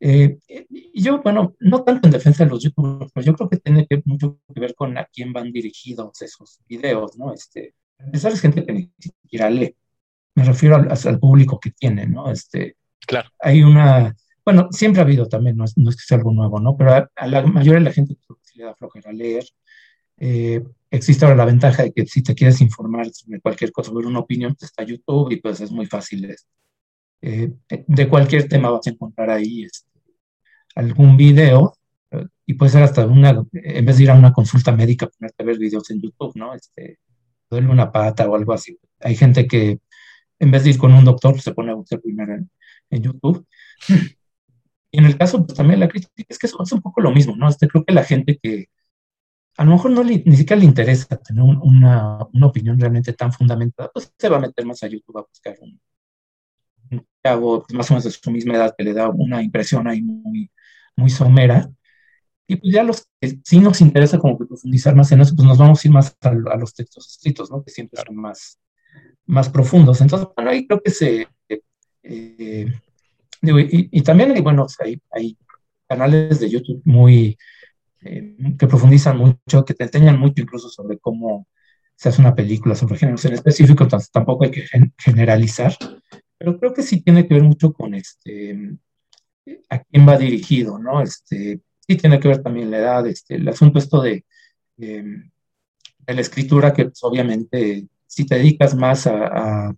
[0.00, 3.56] Eh, y yo, bueno, no tanto en defensa de los youtubers, pero yo creo que
[3.56, 7.32] tiene que, mucho que ver con a quién van dirigidos esos videos, ¿no?
[7.32, 9.74] Este, empezar es gente que ni siquiera lee.
[10.34, 12.30] me refiero al, público que tiene, ¿no?
[12.30, 13.28] Este, claro.
[13.40, 16.60] Hay una, bueno, siempre ha habido también, no es, no es que sea algo nuevo,
[16.60, 16.76] ¿no?
[16.76, 18.16] Pero a, la mayoría de la gente
[18.54, 19.44] le da flojera leer.
[20.16, 24.06] Eh, existe ahora la ventaja de que si te quieres informar sobre cualquier cosa, sobre
[24.06, 26.34] una opinión, pues está YouTube y pues es muy fácil.
[27.20, 29.87] Eh, de cualquier tema vas a encontrar ahí este,
[30.78, 31.74] algún video
[32.46, 35.46] y puede ser hasta una, en vez de ir a una consulta médica, ponerte a
[35.46, 36.54] ver videos en YouTube, ¿no?
[36.54, 36.98] Este,
[37.50, 38.78] una pata o algo así.
[39.00, 39.80] Hay gente que
[40.38, 42.34] en vez de ir con un doctor, se pone a buscar primero
[42.90, 43.46] en, YouTube.
[44.90, 47.36] Y en el caso, pues también la crítica es que es, un poco lo mismo,
[47.36, 47.48] ¿no?
[47.48, 48.68] Este, creo que la gente que
[49.58, 53.90] a lo mejor no ni siquiera le interesa tener una, una, opinión realmente tan fundamentada,
[53.92, 55.78] pues se va a meter más a YouTube a buscar un,
[56.92, 60.00] un pues, más o menos de su misma edad que le da una impresión ahí
[60.00, 60.50] muy,
[60.98, 61.70] muy somera
[62.50, 65.58] y pues ya los que sí nos interesa como profundizar más en eso, pues nos
[65.58, 67.62] vamos a ir más a, los textos escritos, ¿no?
[67.62, 68.58] Que siempre son más,
[69.26, 70.00] más profundos.
[70.00, 71.28] Entonces, bueno, ahí creo que se...
[72.02, 72.72] Eh,
[73.42, 75.36] y, también hay, bueno, hay, hay
[75.86, 77.36] canales de YouTube muy...
[78.00, 81.46] Eh, que profundizan mucho, que te enseñan mucho incluso sobre cómo
[81.96, 84.64] se hace una película, sobre géneros en específico, tampoco hay que
[84.96, 85.76] generalizar,
[86.38, 88.78] pero creo que sí tiene que ver mucho con este,
[89.68, 91.00] a quién va dirigido, ¿no?
[91.00, 94.24] Este, sí tiene que ver también la edad, este, el asunto esto de,
[94.76, 95.22] de,
[96.06, 99.74] la escritura, que pues, obviamente si te dedicas más a,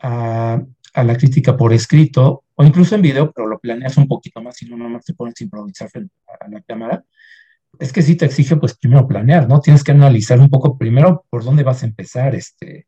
[0.00, 0.62] a,
[0.94, 4.60] a, la crítica por escrito, o incluso en video, pero lo planeas un poquito más
[4.62, 7.04] y no nomás te pones a improvisar frente a la cámara,
[7.78, 9.60] es que sí te exige pues primero planear, ¿no?
[9.60, 12.86] Tienes que analizar un poco primero por dónde vas a empezar, este,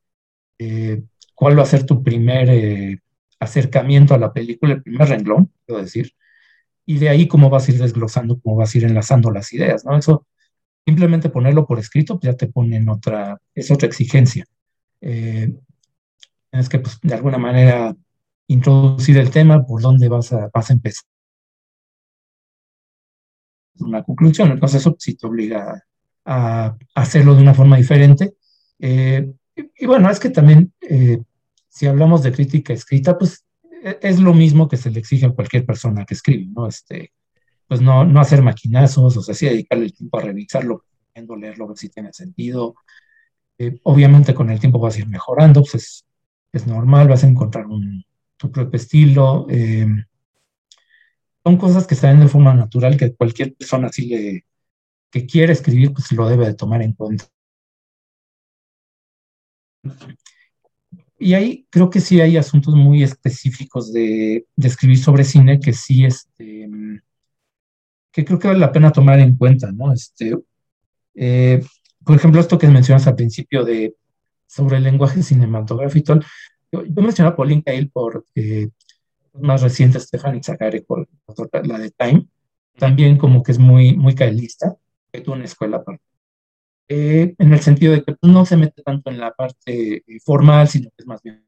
[0.59, 1.03] eh,
[1.35, 3.01] cuál va a ser tu primer eh,
[3.42, 6.12] acercamiento a la película, el primer renglón, quiero decir,
[6.87, 9.85] y de ahí cómo vas a ir desglosando, cómo vas a ir enlazando las ideas,
[9.85, 9.96] ¿no?
[9.96, 10.26] Eso,
[10.85, 14.44] simplemente ponerlo por escrito, pues ya te pone en otra, es otra exigencia.
[15.00, 15.52] Eh,
[16.70, 17.96] que, pues, de alguna manera,
[18.46, 21.05] introducir el tema, por dónde vas a, vas a empezar.
[23.81, 25.83] Una conclusión, entonces eso sí te obliga
[26.24, 28.35] a, hacerlo de una forma diferente.
[28.78, 31.18] Eh, y, bueno, es que también, eh,
[31.72, 33.46] si hablamos de crítica escrita, pues
[33.82, 36.68] e-, es lo mismo que se le exige a cualquier persona que escribe, ¿no?
[36.68, 37.12] Este,
[37.66, 41.78] pues no, no hacer maquinazos, o sea, sí dedicarle el tiempo a revisarlo, leerlo, ver
[41.78, 42.74] si tiene sentido.
[43.58, 46.04] Eh, obviamente con el tiempo vas a ir mejorando, pues
[46.52, 47.64] es, normal, vas a encontrar
[48.37, 49.46] tu propio estilo.
[49.48, 49.87] Eh,
[51.42, 54.44] son cosas que salen de forma natural que cualquier persona así le,
[55.11, 57.24] que quiere escribir, pues lo debe de tomar en cuenta.
[61.22, 66.04] Y ahí creo que sí hay asuntos muy específicos de, escribir sobre cine que sí,
[66.04, 66.68] este,
[68.11, 69.92] que creo que vale la pena tomar en cuenta, ¿no?
[69.92, 70.37] Este,
[71.14, 71.62] eh,
[72.04, 73.94] por ejemplo, esto que mencionas al principio de
[74.48, 76.18] sobre el lenguaje cinematográfico,
[76.72, 78.70] yo, yo mencionaba a Pauline Kael por eh,
[79.35, 81.06] más reciente, Stephanie Zagare, por
[81.62, 82.26] la de Time,
[82.76, 84.74] también como que es muy, muy kaelista,
[85.12, 86.00] que tuvo una escuela para
[86.88, 90.68] eh, en el sentido de que no se mete tanto en la parte eh, formal,
[90.68, 91.47] sino que es más bien...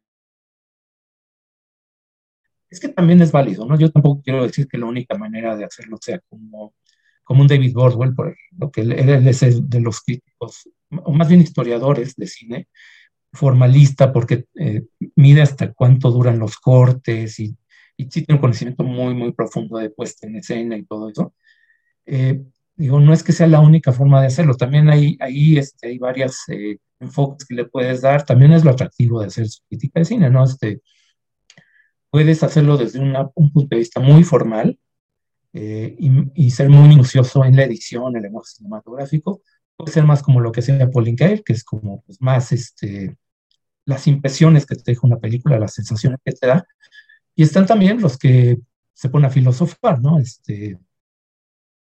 [2.70, 3.78] Es que también es válido, ¿no?
[3.78, 6.74] Yo tampoco quiero decir que la única manera de hacerlo sea como,
[7.22, 11.28] como un David Bordwell, por lo que él, es el de los críticos, o más
[11.28, 12.68] bien historiadores de cine,
[13.32, 14.84] formalista, porque eh,
[15.16, 17.56] mide hasta cuánto duran los cortes y,
[17.96, 21.34] y sí tiene un conocimiento muy, muy profundo de puesta en escena y todo eso.
[22.06, 22.42] Eh,
[22.76, 25.98] digo, no es que sea la única forma de hacerlo, también hay, ahí este, hay
[25.98, 30.04] varias eh, enfoques que le puedes dar, también es lo atractivo de hacer crítica de
[30.04, 30.44] cine, ¿no?
[30.44, 30.80] Este,
[32.10, 34.78] puedes hacerlo desde un punto de vista muy formal
[35.52, 35.96] eh,
[36.34, 39.42] y, ser muy minucioso en la edición, el lenguaje cinematográfico,
[39.76, 43.16] puede ser más como lo que hacía Pauline Kael, que es como pues, más este,
[43.84, 46.64] las impresiones que te deja una película, las sensaciones que te da,
[47.36, 48.58] y están también los que
[48.92, 50.18] se ponen a filosofar, ¿no?
[50.18, 50.78] Este,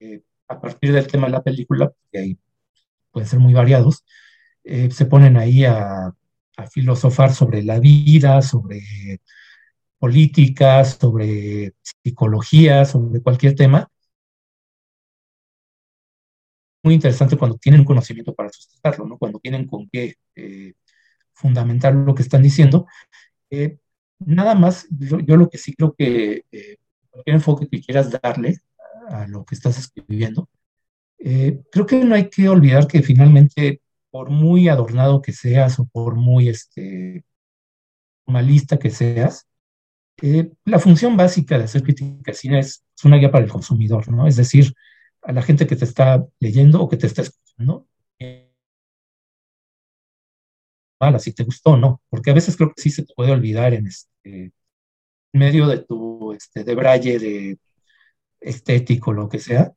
[0.00, 2.38] eh, a partir del tema de la película, que ahí
[3.12, 4.04] pueden ser muy variados,
[4.64, 6.14] eh, se ponen ahí a,
[6.72, 8.80] filosofar sobre la vida, sobre
[9.98, 13.88] política, sobre psicología, sobre cualquier tema.
[16.82, 19.18] Muy interesante cuando tienen conocimiento para sustentarlo, ¿no?
[19.18, 20.74] cuando tienen con qué eh,
[21.32, 22.86] fundamentar lo que están diciendo.
[23.50, 23.78] Eh,
[24.18, 26.44] nada más, yo, yo, lo que sí creo que
[27.10, 28.60] cualquier enfoque que quieras darle
[29.08, 30.48] a lo que estás escribiendo.
[31.18, 35.86] Eh, creo que no hay que olvidar que finalmente, por muy adornado que seas o
[35.86, 37.24] por muy este,
[38.24, 39.46] formalista que seas,
[40.22, 44.26] eh, la función básica de hacer crítica cine es, una guía para el consumidor, ¿no?
[44.26, 44.74] Es decir,
[45.22, 47.86] a la gente que te está leyendo o que te está escuchando,
[51.00, 53.32] mala, si te gustó o no, porque a veces creo que sí se te puede
[53.32, 54.52] olvidar en este
[55.32, 57.58] medio de tu este, de braille de
[58.40, 59.72] estético, lo que sea,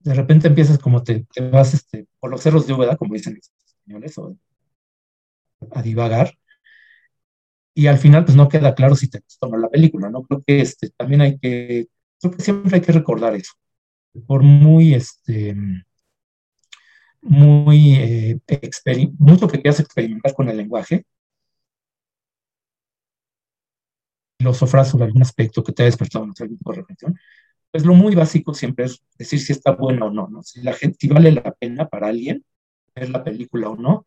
[0.00, 3.50] de repente empiezas como te, vas este, por los cerros de Úbeda, como dicen los
[3.66, 4.16] españoles,
[5.70, 6.32] a divagar,
[7.74, 10.22] y al final pues no queda claro si te gustó o no la película, ¿no?
[10.24, 11.88] Creo que este, también hay que,
[12.20, 13.52] creo que siempre hay que recordar eso.
[14.26, 15.56] Por muy, este,
[17.22, 18.40] muy, eh,
[19.18, 21.04] mucho que quieras experimentar con el lenguaje,
[24.38, 27.18] filosofar sobre algún aspecto que te haya despertado algún tipo de reflexión,
[27.72, 30.42] pues lo muy básico siempre es decir si está bueno o no, ¿no?
[30.42, 32.44] Si la gente, si vale la pena para alguien
[32.94, 34.06] ver la película o no,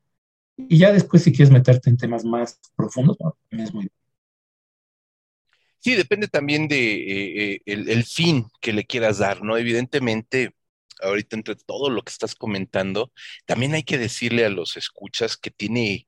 [0.58, 3.18] y ya después, si quieres meterte en temas más profundos,
[3.52, 3.90] es muy
[5.80, 9.56] Sí, depende también de eh, eh, el, fin que le quieras dar, ¿no?
[9.56, 10.56] Evidentemente,
[11.02, 13.12] ahorita entre todo lo que estás comentando,
[13.46, 16.08] también hay que decirle a los escuchas que tiene,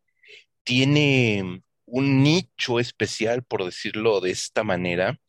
[0.63, 5.19] tiene un nicho especial, por decirlo de esta manera,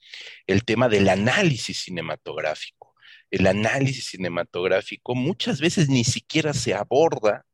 [0.46, 2.94] el tema del análisis cinematográfico.
[3.30, 7.46] El análisis cinematográfico muchas veces ni siquiera se aborda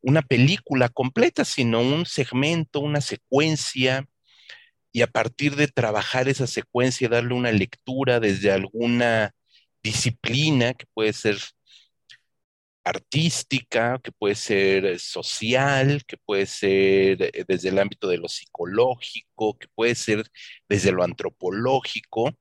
[0.00, 4.06] una película completa, sino un segmento, una secuencia,
[4.92, 9.34] y a partir de trabajar esa secuencia, darle una lectura desde alguna
[9.82, 11.38] disciplina que puede ser
[12.84, 19.58] artística, que puede ser social, que puede ser eh, desde el ámbito de lo psicológico,
[19.58, 20.24] que puede ser
[20.68, 22.36] desde lo antropológico,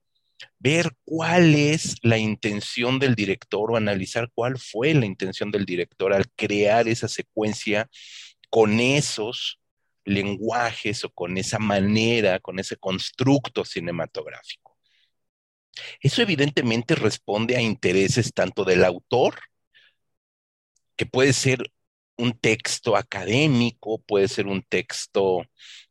[0.59, 6.13] ver cuál es la intención del director o analizar cuál fue la intención del director
[6.13, 7.89] al crear esa secuencia
[8.49, 9.59] con esos
[10.05, 14.77] lenguajes o con esa manera, con ese constructo cinematográfico.
[16.01, 19.35] Eso evidentemente responde a intereses tanto del autor,
[21.01, 21.71] que puede ser
[22.15, 25.41] un texto académico, puede ser un texto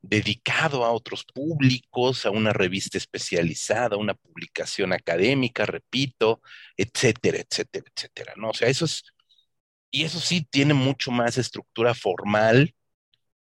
[0.00, 6.40] dedicado a otros públicos, a una revista especializada, una publicación académica, repito,
[6.76, 8.50] etcétera, etcétera, etcétera, ¿no?
[8.50, 9.02] O sea, eso es,
[9.90, 12.72] y eso sí tiene mucho más estructura formal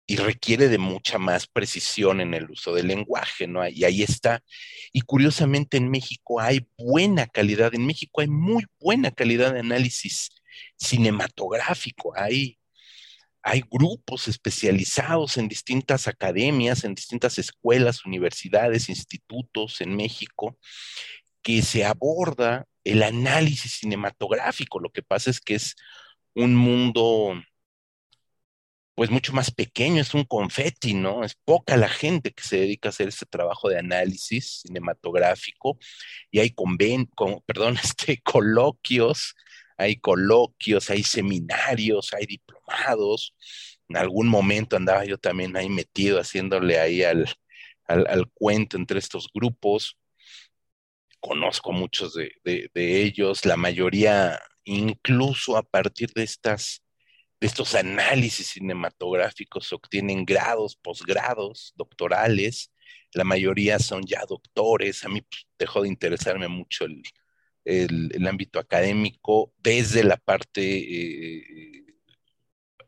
[0.06, 3.64] y requiere de mucha más precisión en el uso del lenguaje, ¿no?
[3.68, 4.42] Y ahí está.
[4.92, 10.30] Y curiosamente en México hay buena calidad, en México hay muy buena calidad de análisis
[10.76, 12.58] cinematográfico, hay
[13.46, 20.56] hay grupos especializados en distintas academias, en distintas escuelas, universidades, institutos en México,
[21.42, 24.80] que se aborda el análisis cinematográfico.
[24.80, 25.76] Lo que pasa es que es
[26.34, 27.34] un mundo
[28.94, 31.24] pues mucho más pequeño, es un confeti, ¿no?
[31.24, 35.78] Es poca la gente que se dedica a hacer ese trabajo de análisis cinematográfico
[36.30, 39.34] y hay conven, con, perdón, este, coloquios
[39.76, 43.34] hay coloquios, hay seminarios, hay diplomados.
[43.88, 47.28] En algún momento andaba yo también ahí metido haciéndole ahí al,
[47.87, 49.98] al, cuento entre estos grupos.
[51.20, 56.82] Conozco muchos de, de, ellos, la mayoría incluso a partir de estas
[57.40, 62.72] estos análisis cinematográficos obtienen grados, posgrados, doctorales,
[63.12, 67.02] la mayoría son ya doctores, a mí pues, dejó de interesarme mucho el,
[67.64, 71.85] el, ámbito académico desde la parte eh,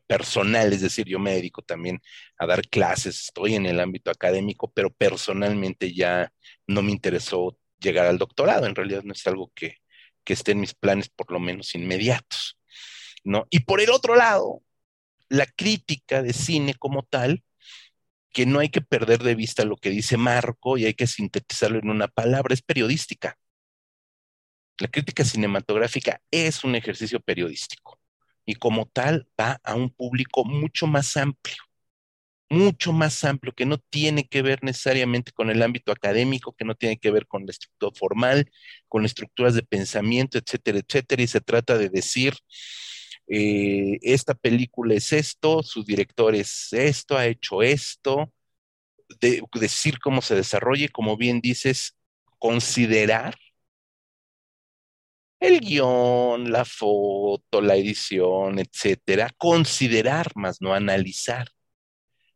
[0.06, 2.00] personal, es decir, yo me dedico también
[2.38, 6.32] a dar clases, estoy en el ámbito académico, pero personalmente ya
[6.66, 9.78] no me interesó llegar al doctorado, en realidad no es algo que,
[10.24, 12.58] que esté en mis planes por lo menos inmediatos,
[13.24, 13.46] ¿no?
[13.50, 14.62] Y por el otro lado,
[15.28, 17.42] la crítica de cine como tal,
[18.32, 21.78] que no hay que perder de vista lo que dice Marco y hay que sintetizarlo
[21.78, 23.38] en una palabra, es periodística.
[24.78, 27.98] La crítica cinematográfica es un ejercicio periodístico
[28.44, 31.56] y como tal va a un público mucho más amplio,
[32.48, 36.74] mucho más amplio, que no tiene que ver necesariamente con el ámbito académico, que no
[36.74, 38.50] tiene que ver con la estructura formal,
[38.88, 42.34] con estructuras de pensamiento, etcétera, etcétera, y se trata de decir,
[43.28, 48.32] eh, esta película es esto, su director es esto, ha hecho esto,
[49.20, 51.96] de, decir cómo se desarrolla, como bien dices,
[52.38, 53.36] considerar
[55.40, 61.48] el guion, la foto, la edición, etcétera, considerar más no analizar.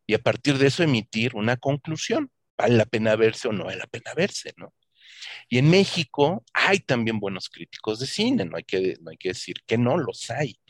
[0.06, 2.30] Y a partir de eso emitir una conclusión.
[2.58, 4.74] ¿Vale la pena verse o no vale la pena verse, no?
[5.48, 9.30] Y en México hay también buenos críticos de cine, no hay que, no hay que
[9.30, 10.60] decir que no, los hay,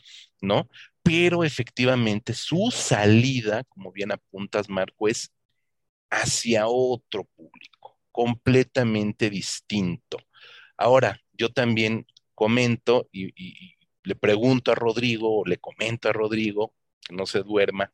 [0.41, 0.69] ¿no?
[1.03, 5.31] Pero efectivamente su salida, como bien apuntas, Marco, es
[6.09, 10.17] hacia otro público, completamente distinto.
[10.77, 12.05] Ahora, yo también
[12.41, 17.93] comento y, le pregunto a Rodrigo, o le comento a Rodrigo, que no se duerma,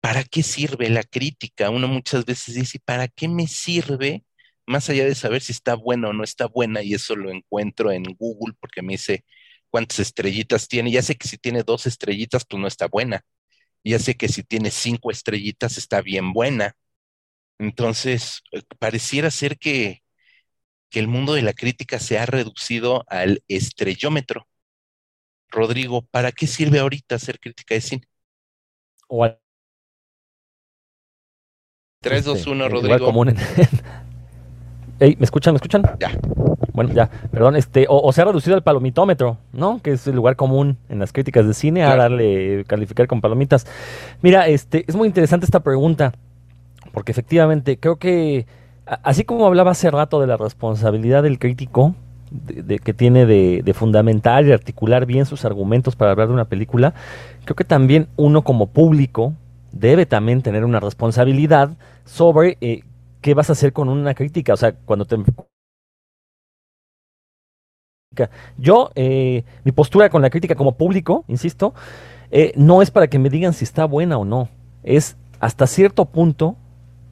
[0.00, 1.70] ¿para qué sirve la crítica?
[1.70, 4.24] Uno muchas veces dice, ¿para qué me sirve?
[4.66, 7.90] Más allá de saber si está buena o no está buena, y eso lo encuentro
[7.92, 9.24] en Google porque me dice
[9.70, 10.90] cuántas estrellitas tiene.
[10.90, 13.24] Ya sé que si tiene dos estrellitas, pues no está buena.
[13.84, 16.76] Ya sé que si tiene cinco estrellitas, está bien buena.
[17.58, 20.03] Entonces, eh, pareciera ser que,
[20.94, 24.46] que el mundo de la crítica se ha reducido al estrellómetro.
[25.50, 28.02] Rodrigo, ¿para qué sirve ahorita hacer crítica de cine?
[29.08, 29.40] O al
[32.00, 33.06] 3, 2, Este, 1, eh, Rodrigo.
[33.06, 33.34] común
[35.00, 35.52] Ey, ¿me escuchan?
[35.54, 35.82] ¿Me escuchan?
[35.98, 36.12] Ya.
[36.72, 39.80] Bueno, ya, perdón, este, o, o se ha reducido el palomitómetro, ¿no?
[39.82, 42.02] Que es el lugar común en las críticas de cine a Claro.
[42.02, 43.66] darle, calificar con palomitas.
[44.22, 46.12] Mira, este, es muy interesante esta pregunta,
[46.92, 48.46] porque efectivamente creo que, a-
[48.86, 51.94] así como hablaba hace rato de la responsabilidad del crítico,
[52.30, 56.46] de, que tiene de, de fundamentar y articular bien sus argumentos para hablar de una
[56.46, 56.94] película,
[57.44, 59.34] creo que también uno como público
[59.74, 62.82] debe también tener una responsabilidad sobre eh,
[63.20, 64.54] qué vas a hacer con una crítica.
[64.54, 65.16] O sea, cuando te...
[68.56, 71.74] Yo, eh, mi postura con la crítica como público, insisto,
[72.30, 74.48] eh, no es para que me digan si está buena o no.
[74.84, 76.56] Es hasta cierto punto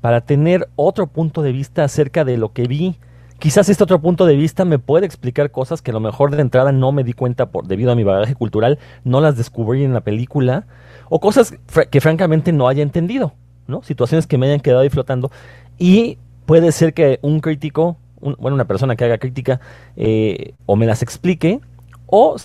[0.02, 2.96] para tener otro punto de vista acerca de lo que vi.
[3.38, 6.42] Quizás este otro punto de vista me puede explicar cosas que a lo mejor de
[6.42, 9.94] entrada no me di cuenta por debido a mi bagaje cultural, no las descubrí en
[9.94, 10.66] la película,
[11.08, 11.54] o cosas
[11.90, 13.32] que francamente no haya entendido,
[13.66, 13.82] ¿no?
[13.82, 15.30] Situaciones que me hayan quedado ahí flotando.
[15.78, 19.60] Y puede ser que un crítico, bueno, una persona que haga crítica,
[19.96, 21.60] eh, o me las explique,
[22.06, 22.36] o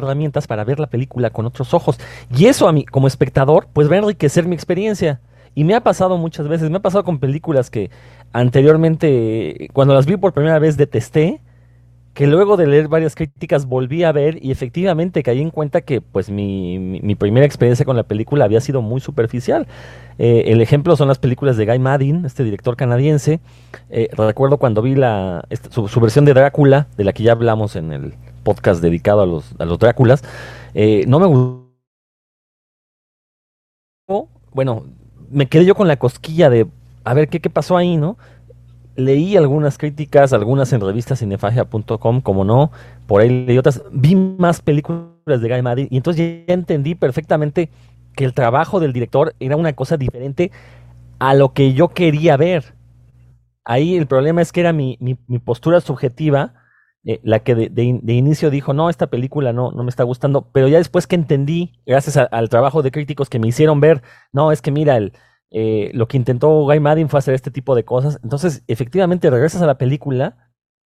[0.00, 1.98] herramientas para ver la película con otros ojos.
[2.36, 5.20] Y eso a mí, como espectador, pues va a enriquecer mi experiencia.
[5.54, 7.90] Y me ha pasado muchas veces, me ha pasado con películas que
[8.32, 11.40] anteriormente, cuando las vi por primera vez, detesté,
[12.14, 16.00] que luego de leer varias críticas volví a ver y efectivamente caí en cuenta que
[16.00, 19.68] pues mi, mi- primera experiencia con la película había sido muy superficial.
[20.18, 23.40] Eh, el ejemplo son las películas de Guy Maddin, este director canadiense.
[23.90, 27.92] Eh, recuerdo cuando vi la, su versión de Drácula, de la que ya hablamos en
[27.92, 30.22] el podcast dedicado a los, a los Dráculas,
[30.74, 31.70] eh, no me gustó.
[34.52, 34.84] Bueno,
[35.30, 36.66] me quedé yo con la cosquilla de
[37.04, 38.18] a ver qué, qué pasó ahí, ¿no?
[38.96, 42.70] Leí algunas críticas, algunas en revistas cinefagia.com, como no,
[43.06, 43.82] por ahí leí otras.
[43.92, 47.70] Vi más películas de Guy Maddin y entonces ya entendí perfectamente
[48.14, 50.50] que el trabajo del director era una cosa diferente
[51.18, 52.74] a lo que yo quería ver.
[53.64, 56.54] Ahí el problema es que era mi, mi postura subjetiva,
[57.04, 59.90] eh, la que de, de in- de inicio dijo, no, esta película no, no me
[59.90, 63.80] está gustando, pero ya después que entendí, gracias al trabajo de críticos que me hicieron
[63.80, 65.12] ver, no, es que mira, el,
[65.50, 69.62] eh, lo que intentó Guy Maddin fue hacer este tipo de cosas, entonces efectivamente regresas
[69.62, 70.36] a la película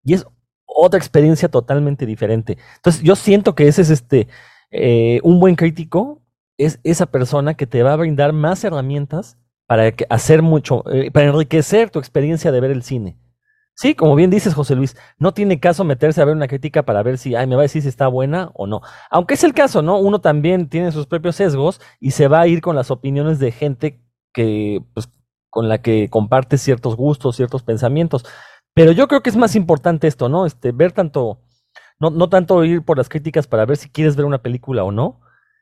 [0.04, 0.26] y es
[0.66, 2.58] otra experiencia totalmente diferente.
[2.78, 4.28] Entonces yo siento que ese es este,
[4.72, 6.22] eh, un buen crítico,
[6.58, 10.84] es esa persona que te va a brindar más herramientas para hacer mucho,
[11.14, 13.18] para enriquecer tu experiencia de ver el cine.
[13.76, 17.02] Sí, como bien dices, José Luis, no tiene caso meterse a ver una crítica para
[17.02, 18.82] ver si, ay, me va a decir si está buena o no.
[19.10, 19.98] Aunque es el caso, ¿no?
[19.98, 23.52] Uno también tiene sus propios sesgos y se va a ir con las opiniones de
[23.52, 24.00] gente
[24.32, 25.10] que, pues,
[25.50, 28.26] con la que comparte ciertos gustos, ciertos pensamientos.
[28.76, 30.46] Pero yo creo que es más importante esto, ¿no?
[30.46, 31.40] Este, ver tanto,
[32.00, 34.92] no, no tanto ir por las críticas para ver si quieres ver una película o
[34.92, 35.22] no,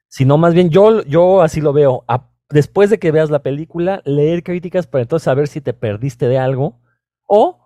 [0.09, 2.05] sino más bien yo, yo así lo veo.
[2.49, 6.37] Después de que veas la película, leer críticas para entonces saber si te perdiste de
[6.37, 6.79] algo
[7.25, 7.60] o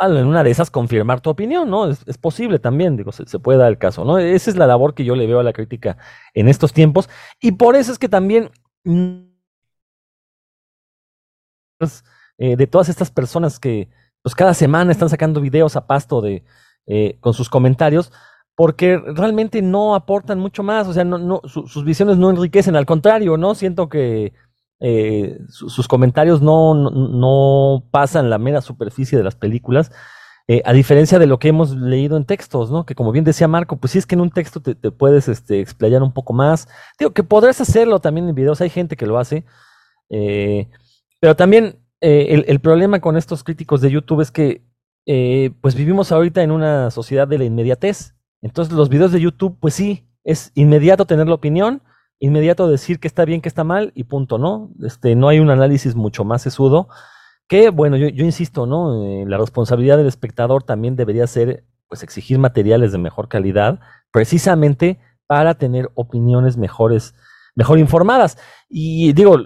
[0.00, 1.88] en una de esas confirmar tu opinión, ¿no?
[1.90, 4.18] Es, posible también, digo, se, puede dar el caso, ¿no?
[4.18, 5.98] Esa es la labor que yo le veo a la crítica
[6.34, 7.08] en estos tiempos
[7.40, 8.50] y por eso es que también
[12.38, 13.88] eh, de todas estas personas que
[14.22, 16.44] pues cada semana están sacando videos a pasto de
[16.86, 18.12] eh, con sus comentarios
[18.54, 22.74] porque realmente no aportan mucho más, o sea, no, no, su- sus visiones no enriquecen,
[22.74, 23.54] al contrario, ¿no?
[23.54, 24.32] Siento que
[24.80, 29.90] eh, su- sus comentarios no, no, pasan la mera superficie de las películas,
[30.48, 32.86] eh, a diferencia de lo que hemos leído en textos, ¿no?
[32.86, 35.60] Que como bien decía Marco, pues sí es que en un texto te, puedes este,
[35.60, 36.68] explayar un poco más.
[36.98, 39.44] Digo, que podrás hacerlo también en videos, hay gente que lo hace,
[40.10, 40.68] eh,
[41.20, 44.62] pero también el, el problema con estos críticos de YouTube es que
[45.60, 48.14] pues vivimos ahorita en una sociedad de la inmediatez.
[48.42, 51.82] Entonces los videos de YouTube, pues sí, es inmediato tener la opinión,
[52.20, 54.70] inmediato decir que está bien, que está mal y punto, ¿no?
[54.82, 56.88] Este, no hay un análisis mucho más sesudo
[57.48, 59.04] que, bueno, yo, insisto, ¿no?
[59.04, 63.80] Eh, la responsabilidad del espectador también debería ser, pues, exigir materiales de mejor calidad,
[64.12, 67.14] precisamente para tener opiniones mejores,
[67.54, 68.38] mejor informadas.
[68.68, 69.38] Y digo,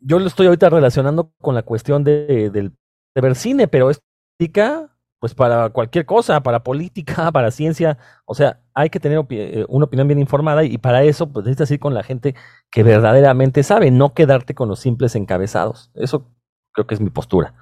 [0.00, 2.72] yo lo estoy ahorita relacionando con la cuestión de,
[3.14, 4.00] ver cine, pero es
[4.38, 4.93] crítica,
[5.24, 7.96] pues para cualquier cosa, para política, para ciencia,
[8.26, 11.70] o sea, hay que tener eh, una opinión bien informada y para eso pues necesitas
[11.70, 12.34] ir con la gente
[12.70, 15.90] que verdaderamente sabe, no quedarte con los simples encabezados.
[15.94, 16.30] Eso
[16.72, 17.54] creo que es mi postura.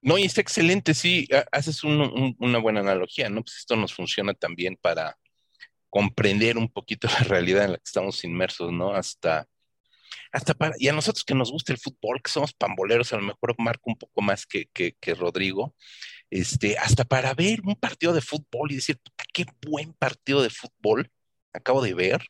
[0.00, 3.42] No, y está excelente, sí, haces una buena analogía, ¿no?
[3.42, 5.18] Pues esto nos funciona también para
[5.90, 8.94] comprender un poquito la realidad en la que estamos inmersos, ¿no?
[8.94, 9.46] Hasta
[10.32, 13.22] hasta para, y a nosotros que nos gusta el fútbol, que somos pamboleros, a lo
[13.22, 15.74] mejor marco un poco más que, que, Rodrigo,
[16.30, 19.00] este, hasta para ver un partido de fútbol y decir,
[19.32, 21.10] qué buen partido de fútbol
[21.52, 22.22] acabo de ver,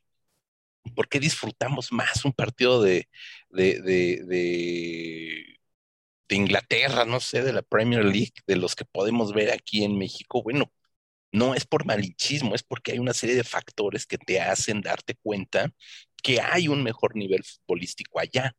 [0.94, 3.08] ¿por qué disfrutamos más un partido de,
[3.50, 5.58] de, de,
[6.30, 10.42] Inglaterra, no sé, de la Premier League, de los que podemos ver aquí en México?
[10.42, 10.72] Bueno,
[11.32, 15.14] no es por malichismo, es porque hay una serie de factores que te hacen darte
[15.16, 15.72] cuenta
[16.22, 18.54] que hay un mejor nivel futbolístico allá.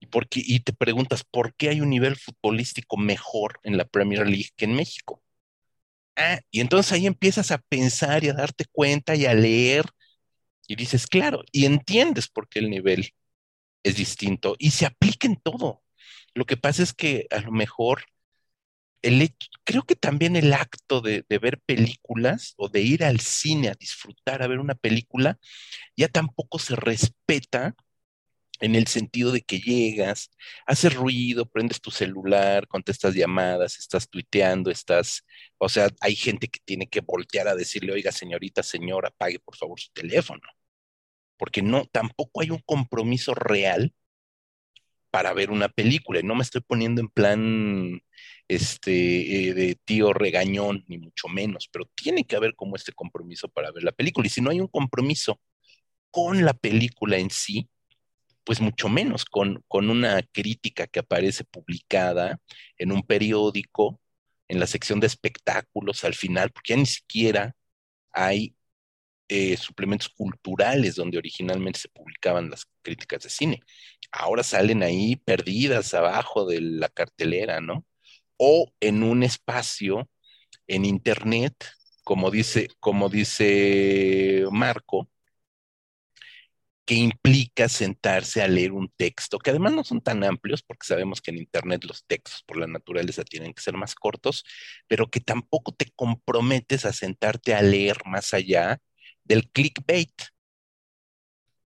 [0.00, 4.26] Y, porque, y te preguntas, ¿por qué hay un nivel futbolístico mejor en la Premier
[4.26, 5.22] League que en México?
[6.16, 9.86] Ah, y entonces ahí empiezas a pensar y a darte cuenta y a leer
[10.66, 13.10] y dices, claro, y entiendes por qué el nivel
[13.82, 15.82] es distinto y se aplica en todo.
[16.34, 18.04] Lo que pasa es que a lo mejor
[19.64, 24.42] creo que también el acto de, ver películas o de ir al cine a disfrutar,
[24.42, 25.38] a ver una película,
[25.96, 27.74] ya tampoco se respeta
[28.60, 30.30] en el sentido de que llegas,
[30.66, 35.24] haces ruido, prendes tu celular, contestas llamadas, estás tuiteando, estás,
[35.58, 39.56] o sea, hay gente que tiene que voltear a decirle, oiga, señorita, señora, pague por
[39.56, 40.42] favor su teléfono,
[41.36, 43.92] porque no, tampoco hay un compromiso real
[45.12, 46.20] para ver una película.
[46.20, 48.02] Y no me estoy poniendo en plan
[48.48, 53.48] este, eh, de tío regañón, ni mucho menos, pero tiene que haber como este compromiso
[53.48, 54.26] para ver la película.
[54.26, 55.40] Y si no hay un compromiso
[56.10, 57.68] con la película en sí,
[58.44, 62.40] pues mucho menos con, con una crítica que aparece publicada
[62.78, 64.00] en un periódico,
[64.48, 67.54] en la sección de espectáculos al final, porque ya ni siquiera
[68.12, 68.56] hay
[69.28, 73.62] eh, suplementos culturales donde originalmente se publicaban las críticas de cine.
[74.12, 77.84] Ahora salen ahí perdidas abajo de la cartelera, ¿no?
[78.38, 80.08] O en un espacio
[80.68, 81.54] en internet,
[82.04, 85.10] como dice, como dice Marco,
[86.84, 91.20] que implica sentarse a leer un texto, que además no son tan amplios, porque sabemos
[91.20, 94.44] que en Internet los textos por la naturaleza tienen que ser más cortos,
[94.88, 98.78] pero que tampoco te comprometes a sentarte a leer más allá
[99.24, 100.12] del clickbait,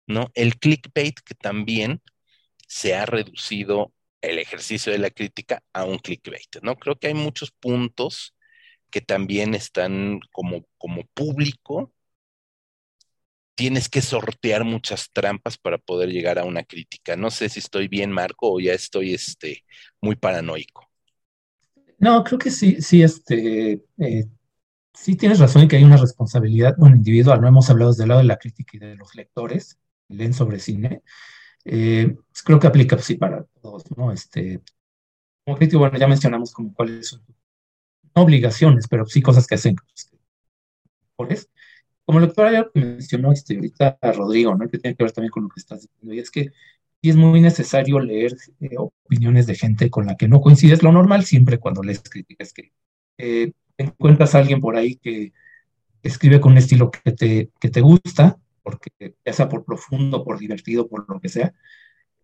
[0.07, 0.29] ¿no?
[0.33, 2.01] El clickbait que también
[2.71, 6.77] se ha reducido el ejercicio de la crítica a un clickbait, ¿no?
[6.77, 8.33] Creo que hay muchos puntos
[8.89, 11.93] que también están como, como público,
[13.55, 17.17] tienes que sortear muchas trampas para poder llegar a una crítica.
[17.17, 19.65] No sé si estoy bien, Marco, o ya estoy este,
[19.99, 20.89] muy paranoico.
[21.99, 24.25] No, creo que sí, sí, este, eh,
[24.93, 28.27] sí tienes razón en que hay una responsabilidad individual, no hemos hablado del lado de
[28.27, 31.01] la crítica y de los lectores, leen sobre cine.
[31.65, 34.11] Eh, pues creo que aplica sí para todos, ¿no?
[34.11, 34.61] Este,
[35.45, 37.21] como crítico, bueno, ya mencionamos como cuáles son
[38.13, 39.75] obligaciones, pero sí cosas que hacen.
[41.15, 41.49] Pues,
[42.05, 44.67] como el doctor ya mencionó este, ahorita a Rodrigo, ¿no?
[44.69, 46.51] Que tiene que ver también con lo que estás diciendo, y es que
[47.01, 50.83] sí es muy necesario leer eh, opiniones de gente con la que no coincides.
[50.83, 52.73] Lo normal siempre cuando lees críticas que
[53.17, 55.33] eh, encuentras a alguien por ahí que
[56.03, 60.39] escribe con un estilo que te, que te gusta, porque ya sea por profundo, por
[60.39, 61.53] divertido, por lo que sea,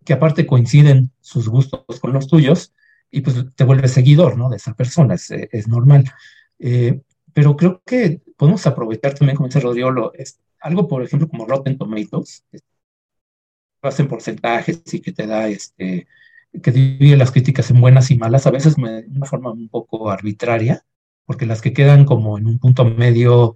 [0.05, 2.73] que aparte coinciden sus gustos con los tuyos,
[3.09, 4.49] y pues te vuelves seguidor, ¿no?
[4.49, 6.11] De esa persona, es, es normal.
[6.59, 7.01] Eh,
[7.33, 11.77] pero creo que podemos aprovechar también, como dice Rodrigo, es algo, por ejemplo, como Rotten
[11.77, 12.59] Tomatoes, que
[13.81, 16.07] hacen porcentajes y que te da, este,
[16.61, 20.09] que divide las críticas en buenas y malas, a veces de una forma un poco
[20.09, 20.83] arbitraria,
[21.25, 23.55] porque las que quedan como en un punto medio,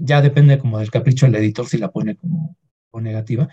[0.00, 2.56] ya depende como del capricho del editor si la pone como,
[2.94, 3.48] negativa,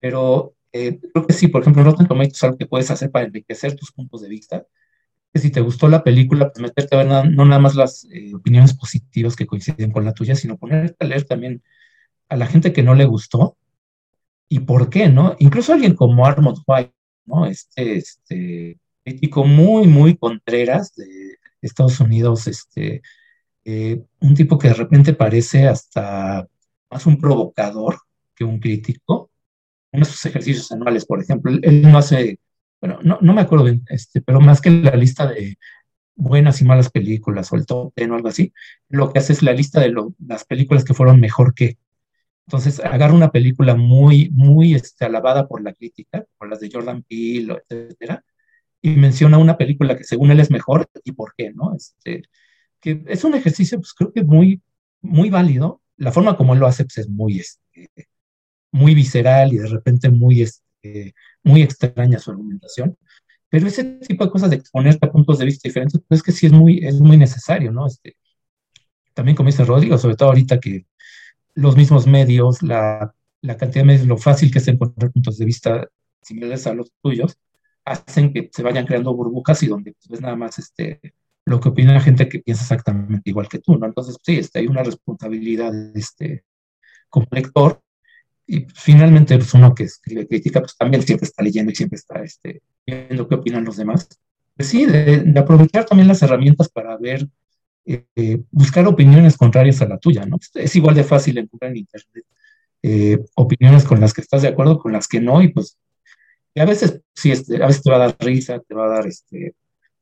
[0.00, 3.26] pero eh, creo que sí, por ejemplo, Rotten Tomatoes es algo que puedes hacer para
[3.26, 4.66] enriquecer tus puntos de vista,
[5.32, 8.34] que si te gustó la película, pues meterte a ver no nada más las eh,
[8.34, 11.62] opiniones positivas que coinciden con la tuya, sino ponerte a leer también
[12.28, 13.56] a la gente que no le gustó
[14.48, 15.36] y por qué, ¿no?
[15.38, 16.94] Incluso alguien como Armand White,
[17.26, 17.46] ¿no?
[17.46, 23.00] Este, este crítico muy, muy contreras de, Estados Unidos, este,
[23.64, 26.46] eh, un tipo que de repente parece hasta
[26.90, 27.98] más un provocador
[28.34, 29.30] que un crítico.
[29.92, 32.38] Uno de sus ejercicios anuales, por ejemplo, él, no hace,
[32.80, 35.56] bueno, no, no, me acuerdo bien, este, pero más que la lista de
[36.16, 38.52] buenas y malas películas o el top o algo así,
[38.88, 39.94] lo que hace es la lista de
[40.26, 41.78] las películas que fueron mejor que.
[42.46, 47.02] Entonces, agarra una película muy, muy este, alabada por la crítica, por las de Jordan
[47.02, 48.24] Peele, etcétera,
[48.82, 51.74] y menciona una película que según él es mejor y por qué, ¿no?
[51.74, 52.22] Este,
[52.84, 54.60] que es un ejercicio, pues creo que muy,
[55.00, 55.80] muy válido.
[55.96, 57.88] La forma como él lo hace, pues es muy, este,
[58.72, 62.98] muy visceral y de repente muy, este, muy extraña su argumentación.
[63.48, 66.32] Pero ese tipo de cosas de exponerte a puntos de vista diferentes, pues es que
[66.32, 67.86] sí es muy, es muy necesario, ¿no?
[67.86, 68.18] Este,
[69.14, 70.84] también como dice Rodrigo, sobre todo ahorita que
[71.54, 75.46] los mismos medios, la, la cantidad de medios, lo fácil que es encontrar puntos de
[75.46, 75.88] vista
[76.20, 77.38] similares a los tuyos,
[77.86, 81.14] hacen que se vayan creando burbujas y donde pues, ves nada más este,
[81.46, 83.86] lo que opina la gente que piensa exactamente igual que tú, ¿no?
[83.86, 86.44] Entonces, sí, este, hay una responsabilidad este,
[87.08, 87.80] como lector
[88.46, 92.22] y finalmente pues, uno que escribe crítica, pues también siempre está leyendo y siempre está
[92.22, 94.08] este, viendo qué opinan los demás.
[94.56, 97.28] Pues, sí, de, aprovechar también las herramientas para ver,
[97.86, 100.38] eh, buscar opiniones contrarias a la tuya, ¿no?
[100.54, 102.24] Es igual de fácil encontrar en Internet
[102.82, 105.78] eh, opiniones con las que estás de acuerdo, con las que no, y pues
[106.54, 108.88] y a veces sí, este, a veces te va a dar risa, te va a
[108.88, 109.54] dar este,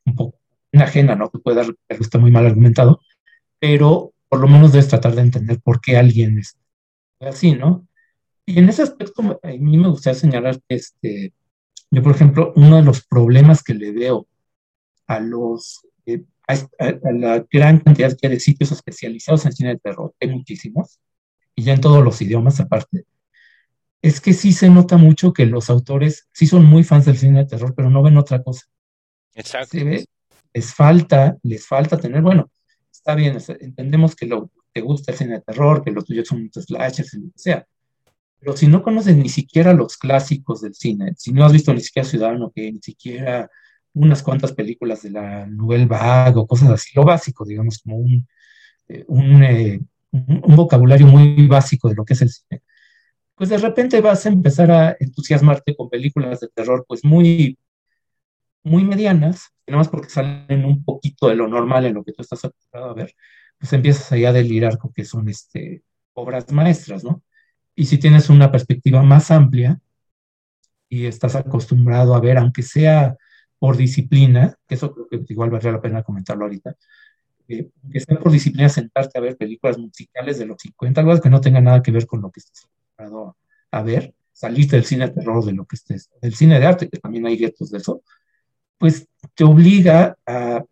[0.05, 0.39] un poco
[0.81, 1.29] ajena, ¿no?
[1.29, 3.01] Te puede dar que está muy mal argumentado,
[3.59, 6.57] pero por lo menos debes tratar de entender por qué alguien es
[7.21, 7.87] así, ¿no?
[8.47, 11.33] Y en ese aspecto a mí me gustaría señalar que este,
[11.91, 14.27] yo, por ejemplo, uno de los problemas que le veo
[15.07, 16.57] a los eh, a,
[17.13, 20.99] la gran cantidad de sitios especializados en cine de terror, hay muchísimos,
[21.55, 23.05] y ya en todos los idiomas aparte,
[24.01, 27.41] es que sí se nota mucho que los autores sí son muy fans del cine
[27.41, 28.67] de terror, pero no ven otra cosa.
[29.35, 29.79] Exacto.
[30.55, 32.51] Les falta, les falta tener, bueno,
[32.91, 36.43] está bien, entendemos que lo, te gusta el cine de terror, que los tuyos son
[36.45, 37.67] muchos slashers, lo que sea,
[38.39, 41.81] pero si no conoces ni siquiera los clásicos del cine, si no has visto ni
[41.81, 43.49] siquiera Ciudadano que ni siquiera
[43.95, 48.27] unas cuantas películas de la Nouvelle Vague o cosas así, lo básico, digamos, como un,
[48.89, 52.63] eh, eh, un, un vocabulario muy básico de lo que es el cine
[53.43, 57.59] pues de repente vas a empezar a entusiasmarte con películas de terror pues muy,
[58.63, 62.23] muy medianas, nada más porque salen un poquito de lo normal en lo que tú
[62.23, 63.15] estás acostumbrado a ver,
[63.59, 65.83] pues empiezas ahí a delirar con que son este,
[66.15, 67.23] obras maestras, ¿no?
[67.75, 69.81] Y si tienes una perspectiva más amplia
[70.89, 73.17] y estás acostumbrado a ver, aunque sea
[73.59, 76.77] por disciplina, eso creo que igual valdría la pena comentarlo ahorita,
[77.49, 81.31] eh, aunque sea por disciplina sentarte a ver películas musicales de los 50, algo que
[81.31, 82.69] no tenga nada que ver con lo que estás
[83.71, 86.89] a ver, saliste del cine de terror, de lo que estés, del cine de arte,
[86.89, 88.03] que también hay guetos de eso,
[88.83, 89.07] pues
[89.37, 90.65] te obliga a,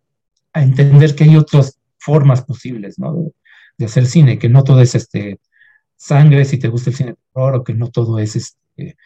[0.53, 3.31] entender que hay otras formas posibles, ¿no?
[3.77, 5.39] De, hacer cine, que no todo es este
[5.95, 8.97] sangre si te gusta el cine de terror, o que no todo es este,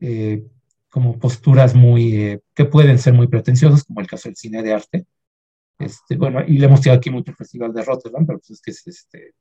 [0.00, 0.42] eh,
[0.90, 4.72] como posturas muy, eh, que pueden ser muy pretenciosas, como el caso del cine de
[4.72, 5.06] arte.
[5.78, 8.60] Este, bueno, y le hemos tirado aquí mucho el Festival de Rotterdam, pero pues es
[8.60, 9.34] que es, este,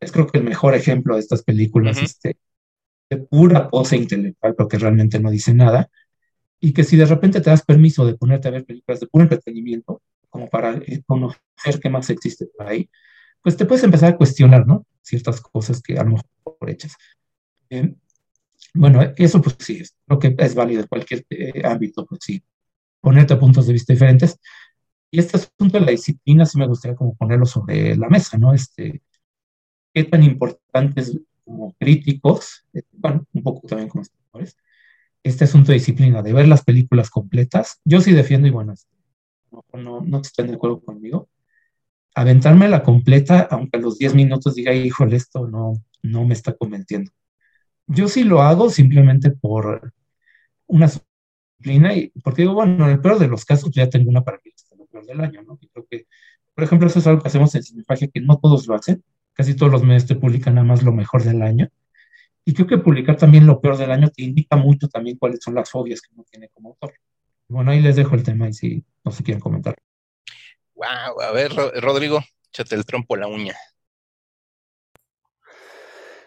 [0.00, 2.38] es creo que el mejor ejemplo de estas películas, este,
[3.28, 5.90] pura pose intelectual, pero que realmente no dice nada,
[6.64, 9.24] y que si de repente te das permiso de ponerte a ver películas de puro
[9.24, 10.00] entretenimiento,
[10.30, 12.88] como para eh, conocer qué más existe por ahí,
[13.42, 14.86] pues te puedes empezar a cuestionar, ¿no?
[15.02, 16.26] Ciertas cosas que a lo mejor
[16.58, 16.94] por hechas.
[17.68, 17.92] Eh,
[18.74, 22.44] bueno, eso pues sí, creo que es válido en cualquier eh, ámbito, pues sí,
[23.00, 24.38] ponerte a puntos de vista diferentes.
[25.10, 28.54] Y este asunto de la disciplina sí me gustaría como ponerlo sobre la mesa, ¿no?
[28.54, 29.02] Este,
[29.92, 34.56] qué tan importante es como críticos, eh, bueno, un poco también como espectadores,
[35.22, 38.92] este asunto de disciplina, de ver las películas completas, yo sí defiendo, y bueno, este,
[39.74, 41.28] no, no, estén de acuerdo conmigo,
[42.14, 46.54] aventarme la completa, aunque a los 10 minutos diga, híjole, esto no, no me está
[46.54, 47.10] convenciendo.
[47.86, 49.92] Yo sí lo hago simplemente por
[50.66, 50.90] una
[51.58, 54.40] disciplina, y porque digo, bueno, en el peor de los casos ya tengo una para
[54.44, 55.58] mí, lo peor del año, ¿no?
[55.60, 56.06] Y creo que,
[56.54, 59.02] por ejemplo, eso es algo que hacemos en Cinefagia, que no todos lo hacen,
[59.34, 61.68] casi todos los medios te publican nada más lo mejor del año.
[62.44, 65.54] Y creo que publicar también lo peor del año te indica mucho también cuáles son
[65.54, 66.94] las fobias que uno tiene como autor.
[67.48, 69.76] Bueno, ahí les dejo el tema y si no se quieren comentar.
[70.74, 73.54] Wow, a ver, Rodrigo, échate el trompo la uña.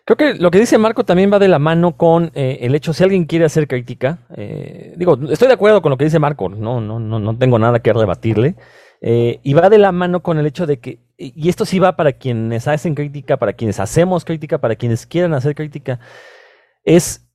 [0.05, 2.93] Creo que lo que dice Marco también va de la mano con eh, el hecho,
[2.93, 6.47] si alguien quiere hacer crítica, eh, digo, estoy de acuerdo con lo que dice Marco,
[6.47, 8.55] no, no, no, no tengo nada que rebatirle,
[9.01, 11.95] eh, y va de la mano con el hecho de que, y esto sí va
[11.95, 15.99] para quienes hacen crítica, para quienes hacemos crítica, para quienes quieran hacer crítica,
[16.83, 17.29] es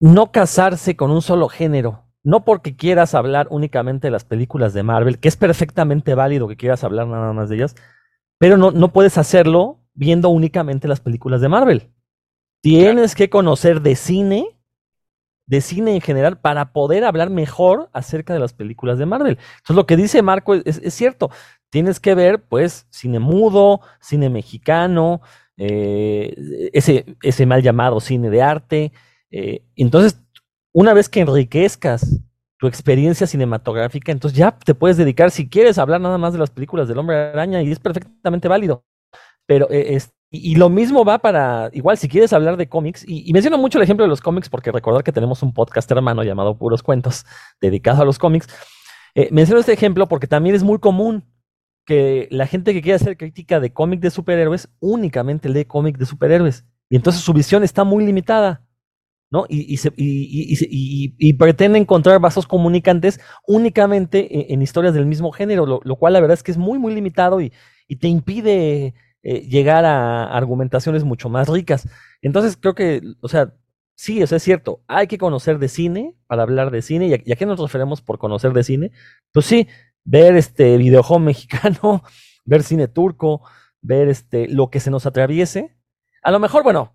[0.00, 2.04] no casarse con un solo género.
[2.22, 6.56] No porque quieras hablar únicamente de las películas de Marvel, que es perfectamente válido que
[6.56, 7.76] quieras hablar nada más de ellas,
[8.38, 11.92] pero no, no puedes hacerlo viendo únicamente las películas de Marvel.
[12.62, 14.56] Tienes que conocer de cine
[15.46, 19.38] de cine en general para poder hablar mejor acerca de las películas de Marvel.
[19.38, 21.30] Entonces lo que dice Marco es, cierto,
[21.70, 25.20] tienes que ver pues cine mudo, cine mexicano,
[25.58, 28.92] eh, ese, ese mal llamado cine de arte.
[29.30, 30.20] Eh, entonces,
[30.72, 32.20] una vez que enriquezcas
[32.58, 36.50] tu experiencia cinematográfica, entonces ya te puedes dedicar, si quieres, hablar nada más de las
[36.50, 38.84] películas del hombre araña y es perfectamente válido.
[39.46, 43.32] Pero eh, es, y, lo mismo va para, igual, si quieres hablar de cómics, y,
[43.32, 46.58] menciono mucho el ejemplo de los cómics porque recordar que tenemos un podcast hermano llamado
[46.58, 47.24] Puros Cuentos,
[47.60, 48.48] dedicado a los cómics.
[49.30, 51.24] Menciono este ejemplo porque también es muy común
[51.86, 56.04] que la gente que quiere hacer crítica de cómic de superhéroes únicamente lee cómic de
[56.04, 56.66] superhéroes.
[56.90, 58.66] Y entonces su visión está muy limitada.
[59.30, 59.44] ¿no?
[59.48, 65.96] Y, y, y, y, pretende encontrar vasos comunicantes únicamente en, historias del mismo género, lo,
[65.96, 67.52] cual la verdad es que es muy, muy limitado y,
[68.00, 71.88] te impide eh, llegar a argumentaciones mucho más ricas.
[72.22, 73.52] Entonces creo que, o sea,
[73.96, 77.36] sí, eso es cierto, hay que conocer de cine para hablar de cine, y a,
[77.36, 78.92] qué nos referimos por conocer de cine?
[79.32, 79.66] Pues sí,
[80.06, 82.02] ver este videojuego mexicano,
[82.46, 83.42] ver cine turco,
[83.82, 85.76] ver este, lo que se nos atraviese.
[86.22, 86.94] A lo mejor, bueno,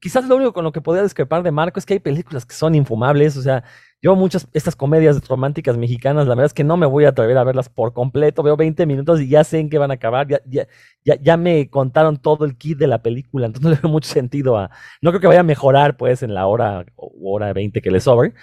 [0.00, 2.54] quizás lo único con lo que podría discrepar de Marco es que hay películas que
[2.54, 3.64] son infumables, o sea,
[4.02, 7.36] yo muchas, estas comedias románticas mexicanas, la verdad es que no me voy a atrever
[7.38, 10.26] a verlas por completo, veo 20 minutos y ya sé en qué van a acabar,
[10.26, 10.66] ya, ya,
[11.04, 14.10] ya, ya me contaron todo el kit de la película, entonces no le veo mucho
[14.10, 14.70] sentido a,
[15.00, 18.00] no creo que vaya a mejorar pues en la hora o hora 20 que le
[18.00, 18.34] sobre,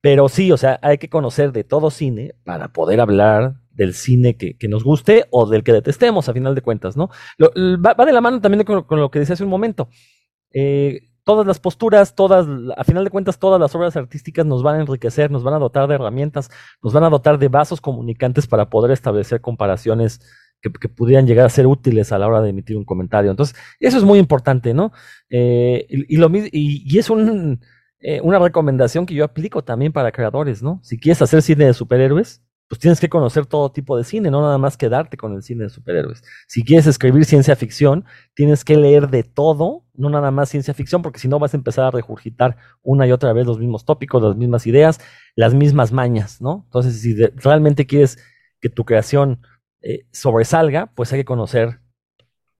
[0.00, 4.36] pero sí, o sea, hay que conocer de todo cine para poder hablar del cine
[4.36, 7.10] que, que, nos guste o del que detestemos, a final de cuentas, ¿no?
[7.36, 9.88] Lo, va, de la mano también con, lo que decía hace un momento.
[10.52, 12.46] Eh, todas las posturas, todas,
[12.76, 15.58] a final de cuentas, todas las obras artísticas nos van a enriquecer, nos van a
[15.58, 16.50] dotar de herramientas,
[16.82, 20.20] nos van a dotar de vasos comunicantes para poder establecer comparaciones
[20.60, 23.30] que, pudieran llegar a ser útiles a la hora de emitir un comentario.
[23.30, 24.92] Entonces, eso es muy importante, ¿no?
[25.28, 26.50] Eh, y, lo, y,
[26.84, 27.60] y es un,
[28.00, 30.80] eh, una recomendación que yo aplico también para creadores, ¿no?
[30.82, 34.42] Si quieres hacer cine de superhéroes, pues tienes que conocer todo tipo de cine, no
[34.42, 36.22] nada más quedarte con el cine de superhéroes.
[36.46, 41.02] Si quieres escribir ciencia ficción, tienes que leer de todo, no nada más ciencia ficción,
[41.02, 44.22] porque si no vas a empezar a regurgitar una y otra vez los mismos tópicos,
[44.22, 45.00] las mismas ideas,
[45.34, 46.64] las mismas mañas, ¿no?
[46.66, 48.18] Entonces, si realmente quieres
[48.60, 49.40] que tu creación
[49.80, 51.80] eh, sobresalga, pues hay que conocer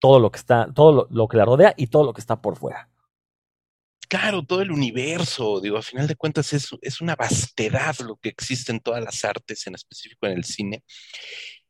[0.00, 2.56] todo lo que está, todo lo que la rodea y todo lo que está por
[2.56, 2.88] fuera
[4.08, 8.28] claro, todo el universo, digo, a final de cuentas es, es una vastedad lo que
[8.30, 10.82] existe en todas las artes, en específico en el cine.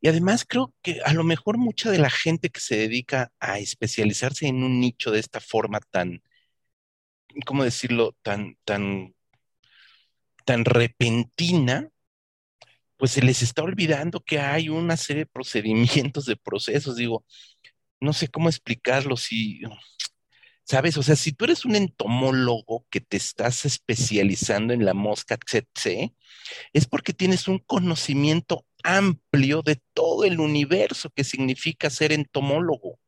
[0.01, 3.59] Y además creo que a lo mejor mucha de la gente que se dedica a
[3.59, 6.23] especializarse en un nicho de esta forma tan,
[7.47, 9.15] ¿cómo decirlo?, tan, tan,
[10.45, 11.91] tan repentina,
[12.97, 17.25] pues se les está olvidando que hay una serie de procedimientos, de procesos, digo,
[18.01, 19.61] no sé cómo explicarlo, si
[20.69, 20.99] ¿Sabes?
[20.99, 26.15] O sea, si tú eres un entomólogo que te estás especializando en la mosca tsetse,
[26.75, 33.01] es porque tienes un conocimiento amplio de todo el universo que significa ser entomólogo.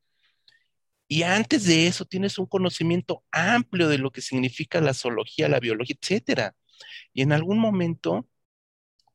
[1.07, 5.61] Y antes de eso tienes un conocimiento amplio de lo que significa la zoología, la
[5.61, 6.57] biología, etcétera.
[7.13, 8.27] Y en algún momento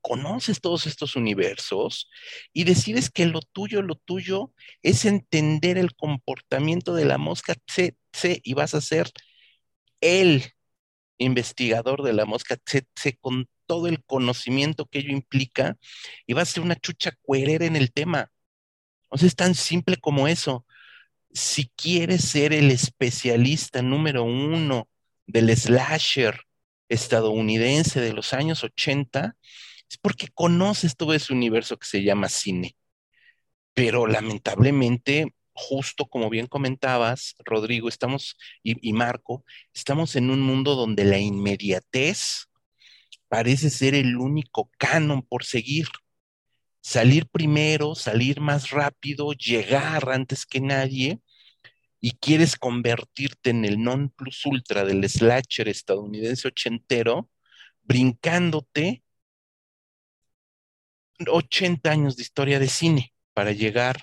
[0.05, 2.11] conoces todos estos universos
[2.53, 4.53] y decides que lo tuyo, lo tuyo
[4.83, 9.11] es entender el comportamiento de la mosca tsetse y vas a ser
[10.01, 10.43] el
[11.17, 15.75] investigador de la mosca tsetse con todo el conocimiento que ello implica
[16.27, 18.31] y vas a ser una chucha cuerera en el tema.
[19.09, 20.67] O sea, es tan simple como eso.
[21.33, 24.87] Si quieres ser el especialista número uno
[25.25, 26.41] del slasher
[26.89, 29.35] estadounidense de los años 80,
[29.89, 32.75] es porque conoces todo ese universo que se llama cine.
[33.73, 41.05] Pero lamentablemente, justo como bien comentabas, Rodrigo, estamos, y, Marco, estamos en un mundo donde
[41.05, 42.45] la inmediatez
[43.27, 45.87] parece ser el único canon por seguir.
[46.81, 51.19] Salir primero, salir más rápido, llegar antes que nadie,
[51.99, 57.31] y quieres convertirte en el non plus ultra del slasher estadounidense ochentero,
[57.81, 59.01] brincándote
[61.27, 63.97] 80 años de historia de cine para llegar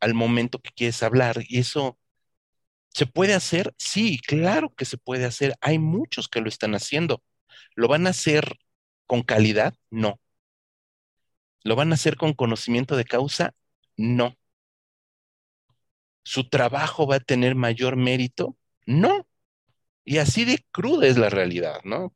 [0.00, 1.44] al momento que quieres hablar.
[1.48, 1.98] Y eso,
[2.90, 3.74] ¿se puede hacer?
[3.78, 5.54] Sí, claro que se puede hacer.
[5.60, 7.22] Hay muchos que lo están haciendo.
[7.74, 8.58] ¿Lo van a hacer
[9.06, 9.74] con calidad?
[9.90, 10.20] No.
[11.64, 13.54] ¿Lo van a hacer con conocimiento de causa?
[13.96, 14.36] No.
[16.24, 18.56] ¿Su trabajo va a tener mayor mérito?
[18.86, 19.26] No.
[20.04, 22.14] Y así de cruda es la realidad, ¿no?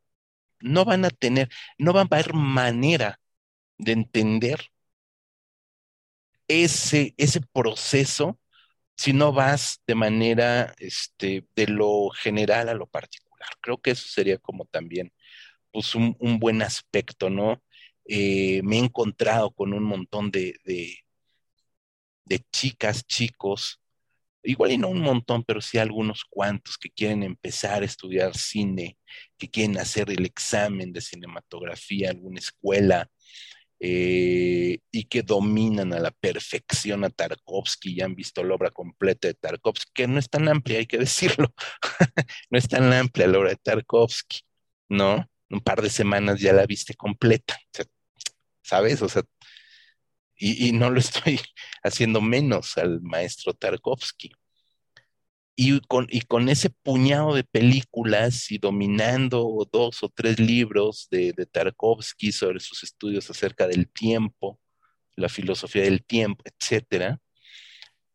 [0.61, 3.20] No van a tener, no van a haber manera
[3.78, 4.70] de entender
[6.48, 8.38] ese, ese proceso
[8.96, 13.48] si no vas de manera este, de lo general a lo particular.
[13.60, 15.12] Creo que eso sería como también
[15.72, 17.62] pues, un, buen aspecto, ¿no?
[18.06, 23.80] Eh, me he encontrado con un montón de, de, chicas, chicos,
[24.42, 28.98] igual y no un montón, pero sí algunos cuantos que quieren empezar a estudiar cine,
[29.38, 33.10] que quieren hacer el examen de cinematografía, alguna escuela,
[33.78, 39.28] eh, y que dominan a la perfección a Tarkovsky, ya han visto la obra completa
[39.28, 41.52] de Tarkovsky, que no es tan amplia, hay que decirlo,
[42.50, 44.40] no es tan amplia la obra de Tarkovsky,
[44.88, 45.28] ¿no?
[45.50, 47.56] Un par de semanas ya la viste completa,
[48.62, 49.02] ¿sabes?
[49.02, 49.22] O sea,
[50.38, 51.40] y, no lo estoy
[51.82, 54.32] haciendo menos al maestro Tarkovsky.
[55.59, 61.32] Y con, y con ese puñado de películas y dominando dos o tres libros de,
[61.32, 64.61] de Tarkovsky sobre sus estudios acerca del tiempo,
[65.16, 67.20] la filosofía del tiempo, etcétera,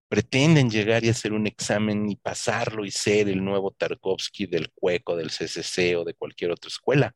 [0.09, 5.15] pretenden llegar y hacer un examen y pasarlo y ser el nuevo Tarkovsky del Cueco,
[5.15, 7.15] del CCC o de cualquier otra escuela.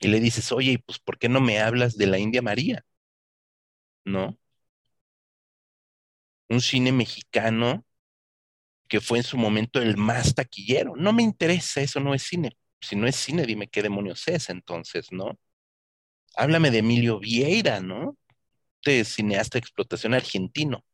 [0.00, 2.84] Y le dices, oye, pues ¿por qué no me hablas de la India María?
[4.04, 4.36] ¿no?
[6.48, 7.84] Un cine mexicano
[8.92, 10.92] que fue en su momento el más taquillero.
[10.96, 12.58] No me interesa, eso no es cine.
[12.78, 15.38] Si no es cine, dime qué demonios es entonces, ¿no?
[16.36, 18.18] Háblame de Emilio Vieira, ¿no?
[18.84, 20.84] De cineasta de explotación argentino.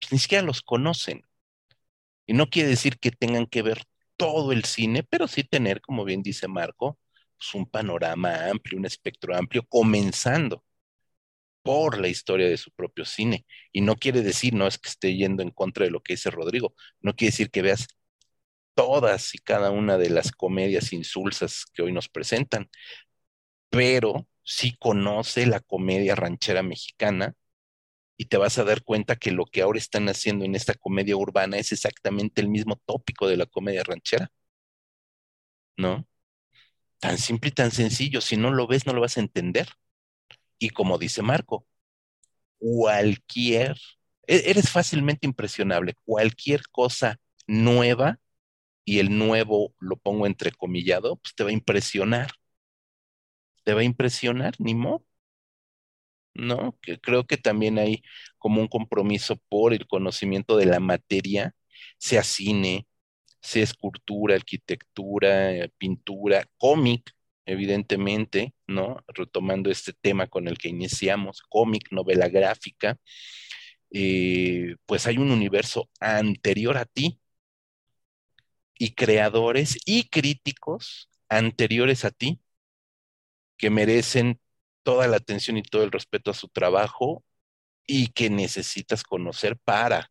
[0.00, 1.22] Pues ni siquiera los conocen.
[2.26, 3.84] Y no quiere decir que tengan que ver
[4.16, 6.98] todo el cine, pero sí tener, como bien dice Marco,
[7.36, 10.64] pues un panorama amplio, un espectro amplio, comenzando
[11.62, 13.46] por la historia de su propio cine.
[13.72, 16.30] Y no quiere decir, no es que esté yendo en contra de lo que dice
[16.30, 17.88] Rodrigo, no quiere decir que veas
[18.74, 22.70] todas y cada una de las comedias insulsas que hoy nos presentan,
[23.70, 27.34] pero sí conoce la comedia ranchera mexicana
[28.16, 31.16] y te vas a dar cuenta que lo que ahora están haciendo en esta comedia
[31.16, 34.30] urbana es exactamente el mismo tópico de la comedia ranchera.
[35.76, 36.06] ¿No?
[37.00, 39.68] Tan simple y tan sencillo, si no lo ves no lo vas a entender.
[40.62, 41.66] Y como dice Marco,
[42.58, 43.76] cualquier,
[44.28, 48.20] e-, eres fácilmente impresionable, cualquier cosa nueva,
[48.84, 52.32] y el nuevo lo pongo entrecomillado, pues te va a impresionar.
[53.64, 55.04] Te va a impresionar, ni modo.
[56.34, 56.78] ¿No?
[56.80, 58.02] Que creo que también hay
[58.38, 61.54] como un compromiso por el conocimiento de la materia,
[61.98, 62.86] sea cine,
[63.40, 67.12] sea escultura, arquitectura, pintura, cómic,
[67.46, 69.04] evidentemente, ¿no?
[69.08, 72.98] Retomando este tema con el que iniciamos, cómic, novela gráfica,
[73.90, 77.20] eh, pues hay un universo anterior a ti
[78.78, 82.40] y creadores y críticos anteriores a ti
[83.56, 84.40] que merecen
[84.82, 87.24] toda la atención y todo el respeto a su trabajo
[87.86, 90.10] y que necesitas conocer para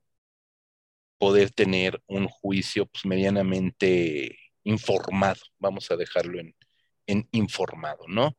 [1.17, 6.55] poder tener un juicio pues, medianamente informado, vamos a dejarlo en,
[7.31, 8.35] informado, ¿no?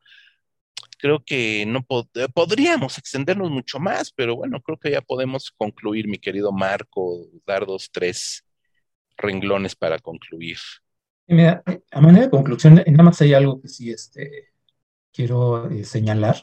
[0.98, 1.84] Creo que no
[2.14, 7.26] eh, podríamos extendernos mucho más, pero bueno, creo que ya podemos concluir, mi querido Marco,
[7.46, 8.44] dar dos, tres
[9.16, 10.58] renglones para concluir.
[11.26, 14.52] Mira, a manera de conclusión, nada más hay algo que sí este,
[15.12, 16.36] quiero eh, señalar.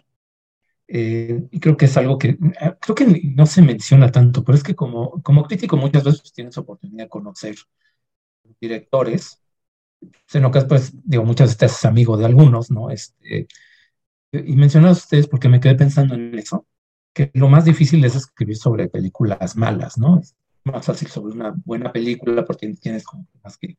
[0.92, 2.36] Eh, y creo que es algo que
[2.82, 3.06] creo que
[3.36, 7.10] no se menciona tanto, pero es que como, como crítico muchas veces tienes oportunidad de
[7.10, 7.56] conocer
[8.60, 9.40] directores
[10.34, 12.90] en que pues, digo, muchas veces es amigo de algunos, ¿no?
[12.90, 13.48] Este,
[14.32, 16.68] y mencionado a ustedes porque me quedé pensando en eso,
[17.14, 20.20] que lo más difícil es escribir sobre películas malas, ¿no?
[20.20, 23.78] Es más fácil sobre una buena película porque tienes como más que...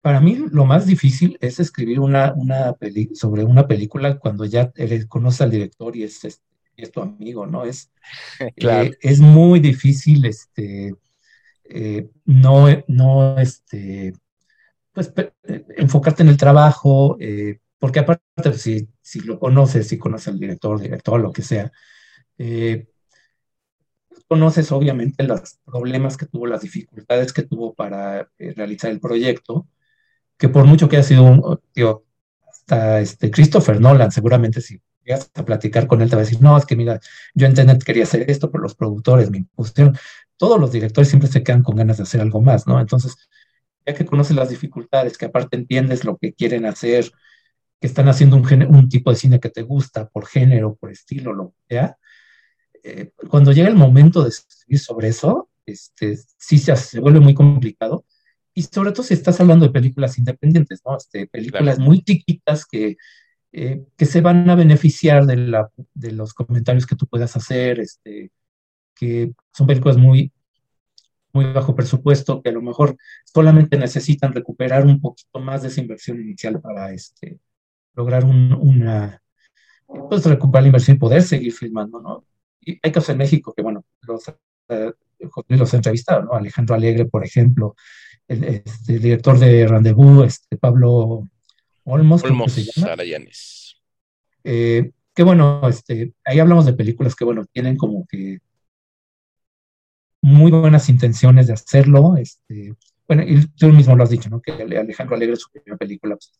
[0.00, 2.74] Para mí lo más difícil es escribir una, una
[3.14, 6.42] sobre una película cuando ya eres, conoces al director y es, este,
[6.76, 7.64] es tu amigo, ¿no?
[7.64, 7.92] Es,
[8.56, 8.90] claro.
[8.90, 10.96] Eh, es muy difícil este,
[11.64, 14.14] eh, no, no este,
[14.92, 15.12] pues,
[15.44, 20.38] eh, enfocarte en el trabajo, eh, porque aparte, si, si lo conoces, si conoces al
[20.38, 21.72] director, director, lo que sea,
[22.38, 22.86] eh,
[24.28, 29.68] conoces obviamente los problemas que tuvo, las dificultades que tuvo para realizar el proyecto,
[30.38, 32.04] que por mucho que haya sido un, digo,
[32.48, 36.40] hasta este Christopher Nolan, seguramente si llegas a platicar con él te va a decir,
[36.40, 37.00] no, es que mira,
[37.34, 39.96] yo en Tenet quería hacer esto, pero los productores me impusieron.
[40.36, 42.80] Todos los directores siempre se quedan con ganas de hacer algo más, ¿no?
[42.80, 43.16] Entonces,
[43.86, 47.10] ya que conoces las dificultades, que aparte entiendes lo que quieren hacer,
[47.80, 51.32] que están haciendo un, un tipo de cine que te gusta, por género, por estilo,
[51.32, 51.98] lo que sea,
[52.84, 58.04] eh, cuando llega el momento de escribir sobre eso, este, sí se, vuelve muy complicado.
[58.54, 60.96] Y sobre todo si estás hablando de películas independientes, ¿no?
[60.96, 62.96] Este, películas muy chiquitas que,
[63.52, 67.80] eh, que se van a beneficiar de, la, de los comentarios que tú puedas hacer,
[67.80, 68.30] este,
[68.94, 70.32] que son películas muy,
[71.32, 75.80] muy bajo presupuesto, que a lo mejor solamente necesitan recuperar un poquito más de esa
[75.80, 77.38] inversión inicial para este,
[77.94, 79.22] lograr una,
[79.86, 82.24] pues recuperar la inversión y poder seguir filmando, ¿no?
[82.60, 84.28] Y hay casos en México que, bueno, los,
[84.68, 84.92] eh,
[85.48, 86.32] los he entrevistado, ¿no?
[86.34, 87.74] Alejandro Alegre, por ejemplo,
[88.28, 91.28] el, este, director de Rendezvous, este, Pablo
[91.84, 92.24] Olmos.
[92.24, 93.76] Olmos Arayanes.
[94.44, 98.40] Eh, que bueno, este, ahí hablamos de películas que, bueno, tienen como que
[100.22, 102.16] muy buenas intenciones de hacerlo.
[102.16, 102.74] Este,
[103.06, 104.40] bueno, y tú mismo lo has dicho, ¿no?
[104.40, 106.32] Que Alejandro Alegre, su primera película, pues,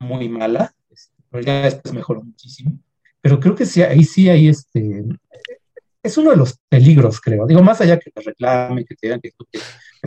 [0.00, 2.78] muy mala, este, pero ya después mejoró muchísimo.
[3.20, 5.04] Pero creo que sí, ahí sí hay este.
[6.02, 7.46] Es uno de los peligros, creo.
[7.46, 9.60] Digo, más allá que te reclame, que te digan que tú qué,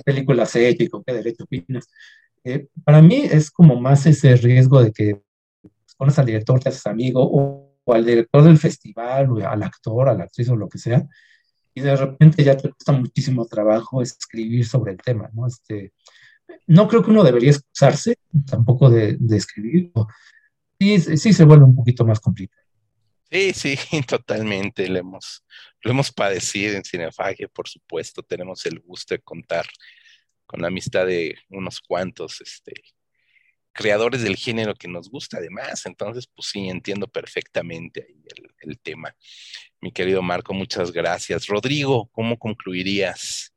[0.03, 1.87] película has hecho y con qué derecho opinas.
[2.43, 5.21] Eh, para mí es como más ese riesgo de que
[5.97, 10.13] pones al director, te haces amigo, o, al director del festival, o al actor, a
[10.13, 11.07] la actriz o lo que sea,
[11.75, 15.45] y de repente ya te cuesta muchísimo trabajo escribir sobre el tema, ¿no?
[15.45, 15.93] Este,
[16.67, 18.17] no creo que uno debería excusarse
[18.49, 19.91] tampoco de, de escribir,
[20.79, 22.65] sí, sí se vuelve un poquito más complicado.
[23.29, 23.75] Sí, sí,
[24.07, 24.87] totalmente.
[24.87, 25.43] Lo hemos,
[25.81, 28.23] lo hemos padecido en Cinefagia, por supuesto.
[28.23, 29.65] Tenemos el gusto de contar
[30.45, 32.73] con la amistad de unos cuantos este,
[33.75, 35.85] creadores del género que nos gusta además.
[35.85, 38.23] Entonces, pues sí, entiendo perfectamente ahí
[38.61, 39.15] el, tema.
[39.81, 41.45] Mi querido Marco, muchas gracias.
[41.47, 43.53] Rodrigo, ¿cómo concluirías?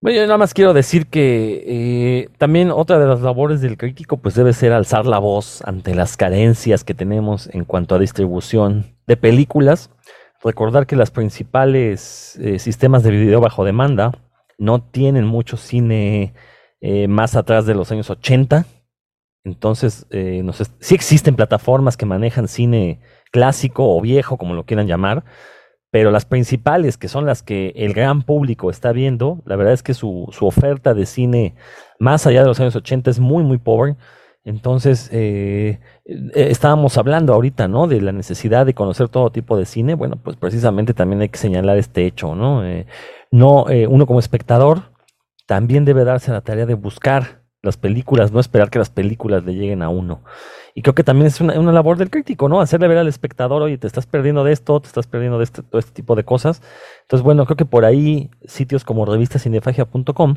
[0.00, 4.16] Bueno, yo nada más quiero decir que eh, también otra de las labores del crítico
[4.16, 8.96] pues debe ser alzar la voz ante las carencias que tenemos en cuanto a distribución
[9.06, 9.90] de películas.
[10.42, 14.12] Recordar que los principales eh, sistemas de video bajo demanda
[14.56, 16.32] no tienen mucho cine
[16.80, 18.64] eh, más atrás de los años 80.
[19.44, 20.42] Entonces, eh,
[20.80, 23.00] sí existen plataformas que manejan cine
[23.30, 25.24] clásico o viejo, como lo quieran llamar,
[25.90, 29.82] pero las principales, que son las que el gran público está viendo, la verdad es
[29.82, 31.54] que su, oferta de cine
[31.98, 33.96] más allá de los años 80 es muy, muy pobre.
[34.44, 35.80] Entonces, eh,
[36.34, 37.86] estábamos hablando ahorita, ¿no?
[37.88, 39.94] De la necesidad de conocer todo tipo de cine.
[39.94, 42.62] Bueno, pues precisamente también hay que señalar este hecho, ¿no?
[43.30, 44.89] no uno como espectador
[45.50, 49.54] también debe darse la tarea de buscar las películas, no esperar que las películas le
[49.54, 50.22] lleguen a uno.
[50.76, 52.60] Y creo que también es una, labor del crítico, ¿no?
[52.60, 55.64] Hacerle ver al espectador, oye, te estás perdiendo de esto, te estás perdiendo de este,
[55.64, 56.62] todo este tipo de cosas.
[57.02, 60.36] Entonces, bueno, creo que por ahí sitios como revistacinefagia.com,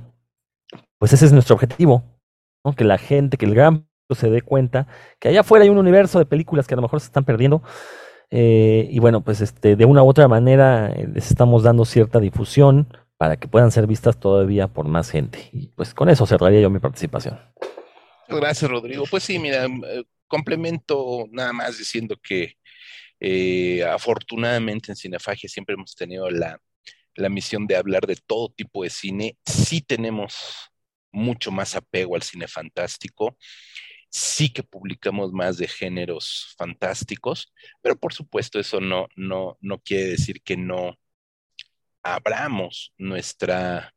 [0.97, 2.03] pues ese es nuestro objetivo,
[2.65, 2.73] ¿no?
[2.73, 4.87] Que la gente, que el gran se dé cuenta
[5.19, 7.61] que allá afuera hay un universo de películas que a lo mejor se están perdiendo.
[8.31, 12.19] Eh, y bueno, pues este, de una u otra manera eh, les estamos dando cierta
[12.19, 12.87] difusión,
[13.23, 15.47] para que puedan ser vistas todavía por más gente.
[15.53, 17.39] Y pues con eso cerraría yo mi participación.
[18.27, 19.05] Gracias, Rodrigo.
[19.09, 22.57] Pues sí, mira, eh, complemento nada más diciendo que
[23.21, 26.59] eh, afortunadamente en Cinefagia siempre hemos tenido la,
[27.15, 29.37] la misión de hablar de todo tipo de cine.
[29.45, 30.35] Sí tenemos
[31.13, 33.37] mucho más apego al cine fantástico
[34.09, 37.51] sí que publicamos más de géneros fantásticos,
[37.81, 40.99] pero por supuesto eso no, no, no quiere decir que no,
[42.03, 43.93] abramos nuestra,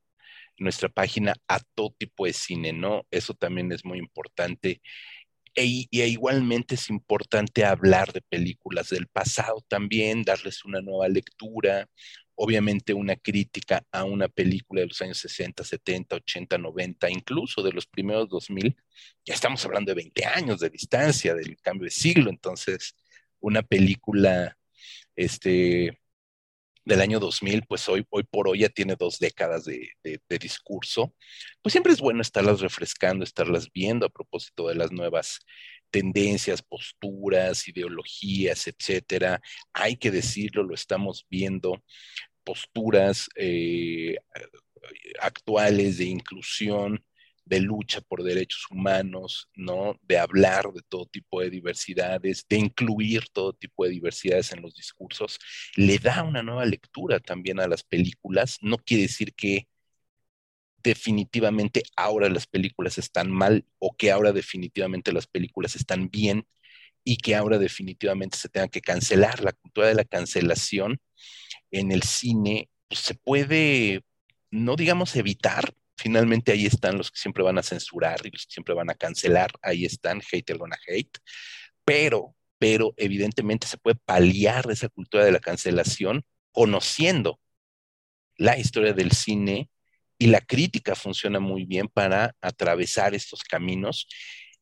[0.59, 3.07] nuestra página a todo tipo de cine, ¿no?
[3.11, 4.81] Eso también es muy importante.
[5.55, 11.89] E, y igualmente es importante hablar de películas del pasado también, darles una nueva lectura,
[12.37, 17.73] obviamente una crítica a una película de los años 60, 70, 80, 90, incluso de
[17.73, 18.77] los primeros 2000.
[19.25, 22.95] Ya estamos hablando de 20 años de distancia del cambio de siglo, entonces
[23.41, 24.57] una película
[25.17, 25.99] este,
[26.87, 29.91] del año 2000, pues hoy, hoy por hoy ya tiene dos décadas de,
[30.41, 31.13] discurso,
[31.61, 35.41] pues siempre es bueno estarlas refrescando, estarlas viendo a propósito de las nuevas
[35.91, 39.41] tendencias, posturas, ideologías, etcétera.
[39.73, 41.83] Hay que decirlo, lo estamos viendo,
[42.45, 44.17] posturas eh,
[45.21, 47.05] actuales de inclusión,
[47.47, 49.99] de lucha por derechos humanos, ¿no?
[50.03, 54.75] De hablar de todo tipo de diversidades, de incluir todo tipo de diversidades en los
[54.75, 55.39] discursos,
[55.77, 58.59] le da una nueva lectura también a las películas.
[58.61, 59.69] No quiere decir que
[60.83, 66.47] definitivamente ahora las películas están mal o que ahora definitivamente las películas están bien
[67.05, 69.43] y que ahora definitivamente se tenga que cancelar.
[69.43, 71.01] La cultura de la cancelación
[71.71, 74.03] en el cine pues, se puede,
[74.51, 78.53] no digamos evitar, finalmente ahí están los que siempre van a censurar y los que
[78.53, 81.19] siempre van a cancelar, ahí están, hater gonna hate,
[81.85, 87.41] pero, pero evidentemente se puede paliar esa cultura de la cancelación conociendo
[88.37, 89.71] la historia del cine
[90.19, 94.09] y la crítica funciona muy bien para atravesar estos caminos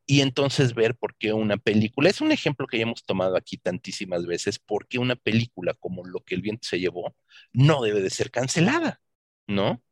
[0.07, 3.57] y entonces ver por qué una película, es un ejemplo que ya hemos tomado aquí
[3.57, 7.17] tantísimas veces, por qué una película como Lo que el viento se llevó
[7.53, 9.01] no debe de ser cancelada,
[9.47, 9.83] ¿no?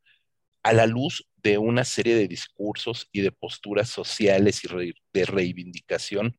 [0.63, 6.37] A la luz de una serie de discursos y de posturas sociales y de reivindicación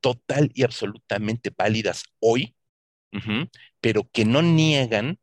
[0.00, 2.54] total y absolutamente válidas hoy,
[3.80, 5.18] pero que no niegan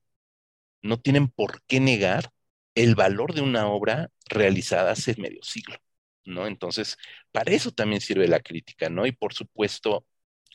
[0.81, 2.31] no tienen por qué negar
[2.75, 5.75] el valor de una obra realizada hace medio siglo,
[6.25, 6.47] ¿no?
[6.47, 6.97] Entonces,
[7.31, 9.05] para eso también sirve la crítica, ¿no?
[9.05, 10.05] Y por supuesto,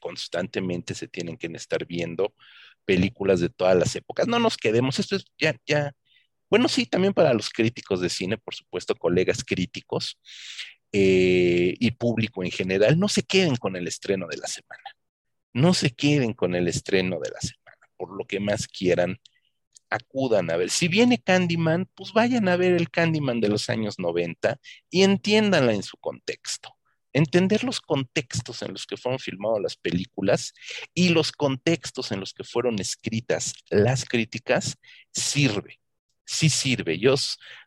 [0.01, 2.35] constantemente se tienen que estar viendo
[2.85, 4.27] películas de todas las épocas.
[4.29, 5.93] No nos quedemos, esto es ya, ya,
[6.49, 10.19] bueno, sí, también para los críticos de cine, por supuesto, colegas críticos
[10.93, 14.97] eh, y público en general, no se queden con el estreno de la semana.
[15.53, 19.19] No se queden con el estreno de la semana, por lo que más quieran
[19.91, 20.71] acudan a ver.
[20.71, 24.59] Si viene Candyman, pues vayan a ver el Candyman de los años 90
[24.91, 26.77] y entiéndanla en su contexto.
[27.13, 30.53] Entender los contextos en los que fueron filmadas las películas
[30.93, 34.77] y los contextos en los que fueron escritas las críticas
[35.13, 35.81] sirve,
[36.27, 36.99] sí sirve.
[36.99, 37.15] Yo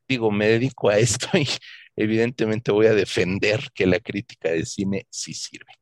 [0.08, 1.48] digo, me dedico a esto y
[1.96, 5.80] evidentemente voy a defender que la crítica de cine sí sirve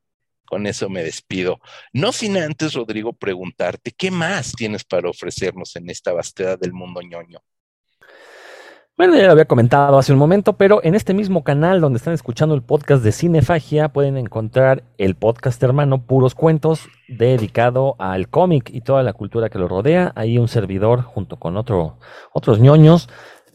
[0.48, 1.60] con eso me despido.
[1.94, 7.02] No sin antes, Rodrigo, preguntarte, ¿qué más tienes para ofrecernos en esta vastedad del mundo
[7.02, 7.44] ñoño?
[8.98, 12.16] Bueno, ya lo había comentado hace un momento, pero en este mismo canal donde están
[12.16, 18.72] escuchando el podcast de Cinefagia pueden encontrar el podcast hermano Puros Cuentos dedicado al cómic
[18.74, 20.14] y toda la cultura que lo rodea.
[20.16, 22.00] Ahí un servidor junto con otro,
[22.34, 23.08] otros ñoños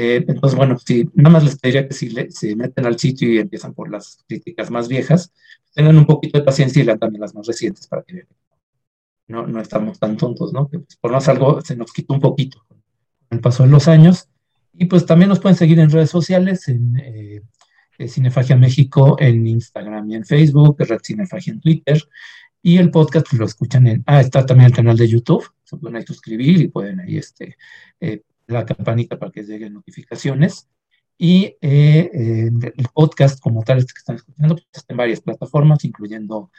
[0.00, 3.38] eh, entonces, bueno, si, nada más les pediría que si se meten al sitio y
[3.38, 5.32] empiezan por las críticas más viejas,
[5.74, 8.28] tengan un poquito de paciencia y lean también las más recientes para que vean.
[9.26, 10.68] No, no estamos tan tontos, ¿no?
[10.68, 12.78] Que pues, por más algo se nos quita un poquito con
[13.30, 14.28] el paso de los años.
[14.72, 17.42] Y pues también nos pueden seguir en redes sociales, en eh,
[18.06, 22.00] Cinefagia México, en Instagram y en Facebook, Red Cinefagia en Twitter.
[22.62, 24.04] Y el podcast pues, lo escuchan en...
[24.06, 25.44] Ah, está también el canal de YouTube.
[25.64, 27.56] Se pueden ahí suscribir y pueden ahí este,
[27.98, 30.68] eh, la campanita para que lleguen notificaciones.
[31.16, 35.84] Y eh, el podcast como tal este que están escuchando pues, está en varias plataformas,
[35.84, 36.50] incluyendo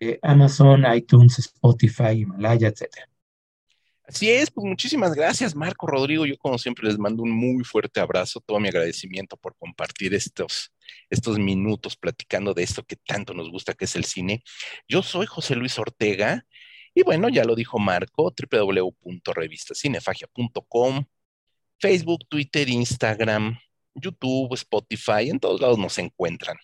[0.00, 2.88] eh, Amazon, iTunes, Spotify, Himalaya, etc.
[4.04, 6.24] Así es, pues muchísimas gracias, Marco Rodrigo.
[6.24, 10.72] Yo como siempre les mando un muy fuerte abrazo, todo mi agradecimiento por compartir estos,
[11.10, 14.42] estos minutos platicando de esto que tanto nos gusta, que es el cine.
[14.88, 16.46] Yo soy José Luis Ortega
[16.94, 21.04] y bueno, ya lo dijo Marco, www.revistacinefagia.com
[21.80, 23.58] Facebook, Twitter, Instagram,
[23.94, 26.56] YouTube, Spotify, en todos lados nos encuentran.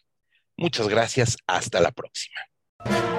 [0.56, 3.13] Muchas gracias, hasta la próxima.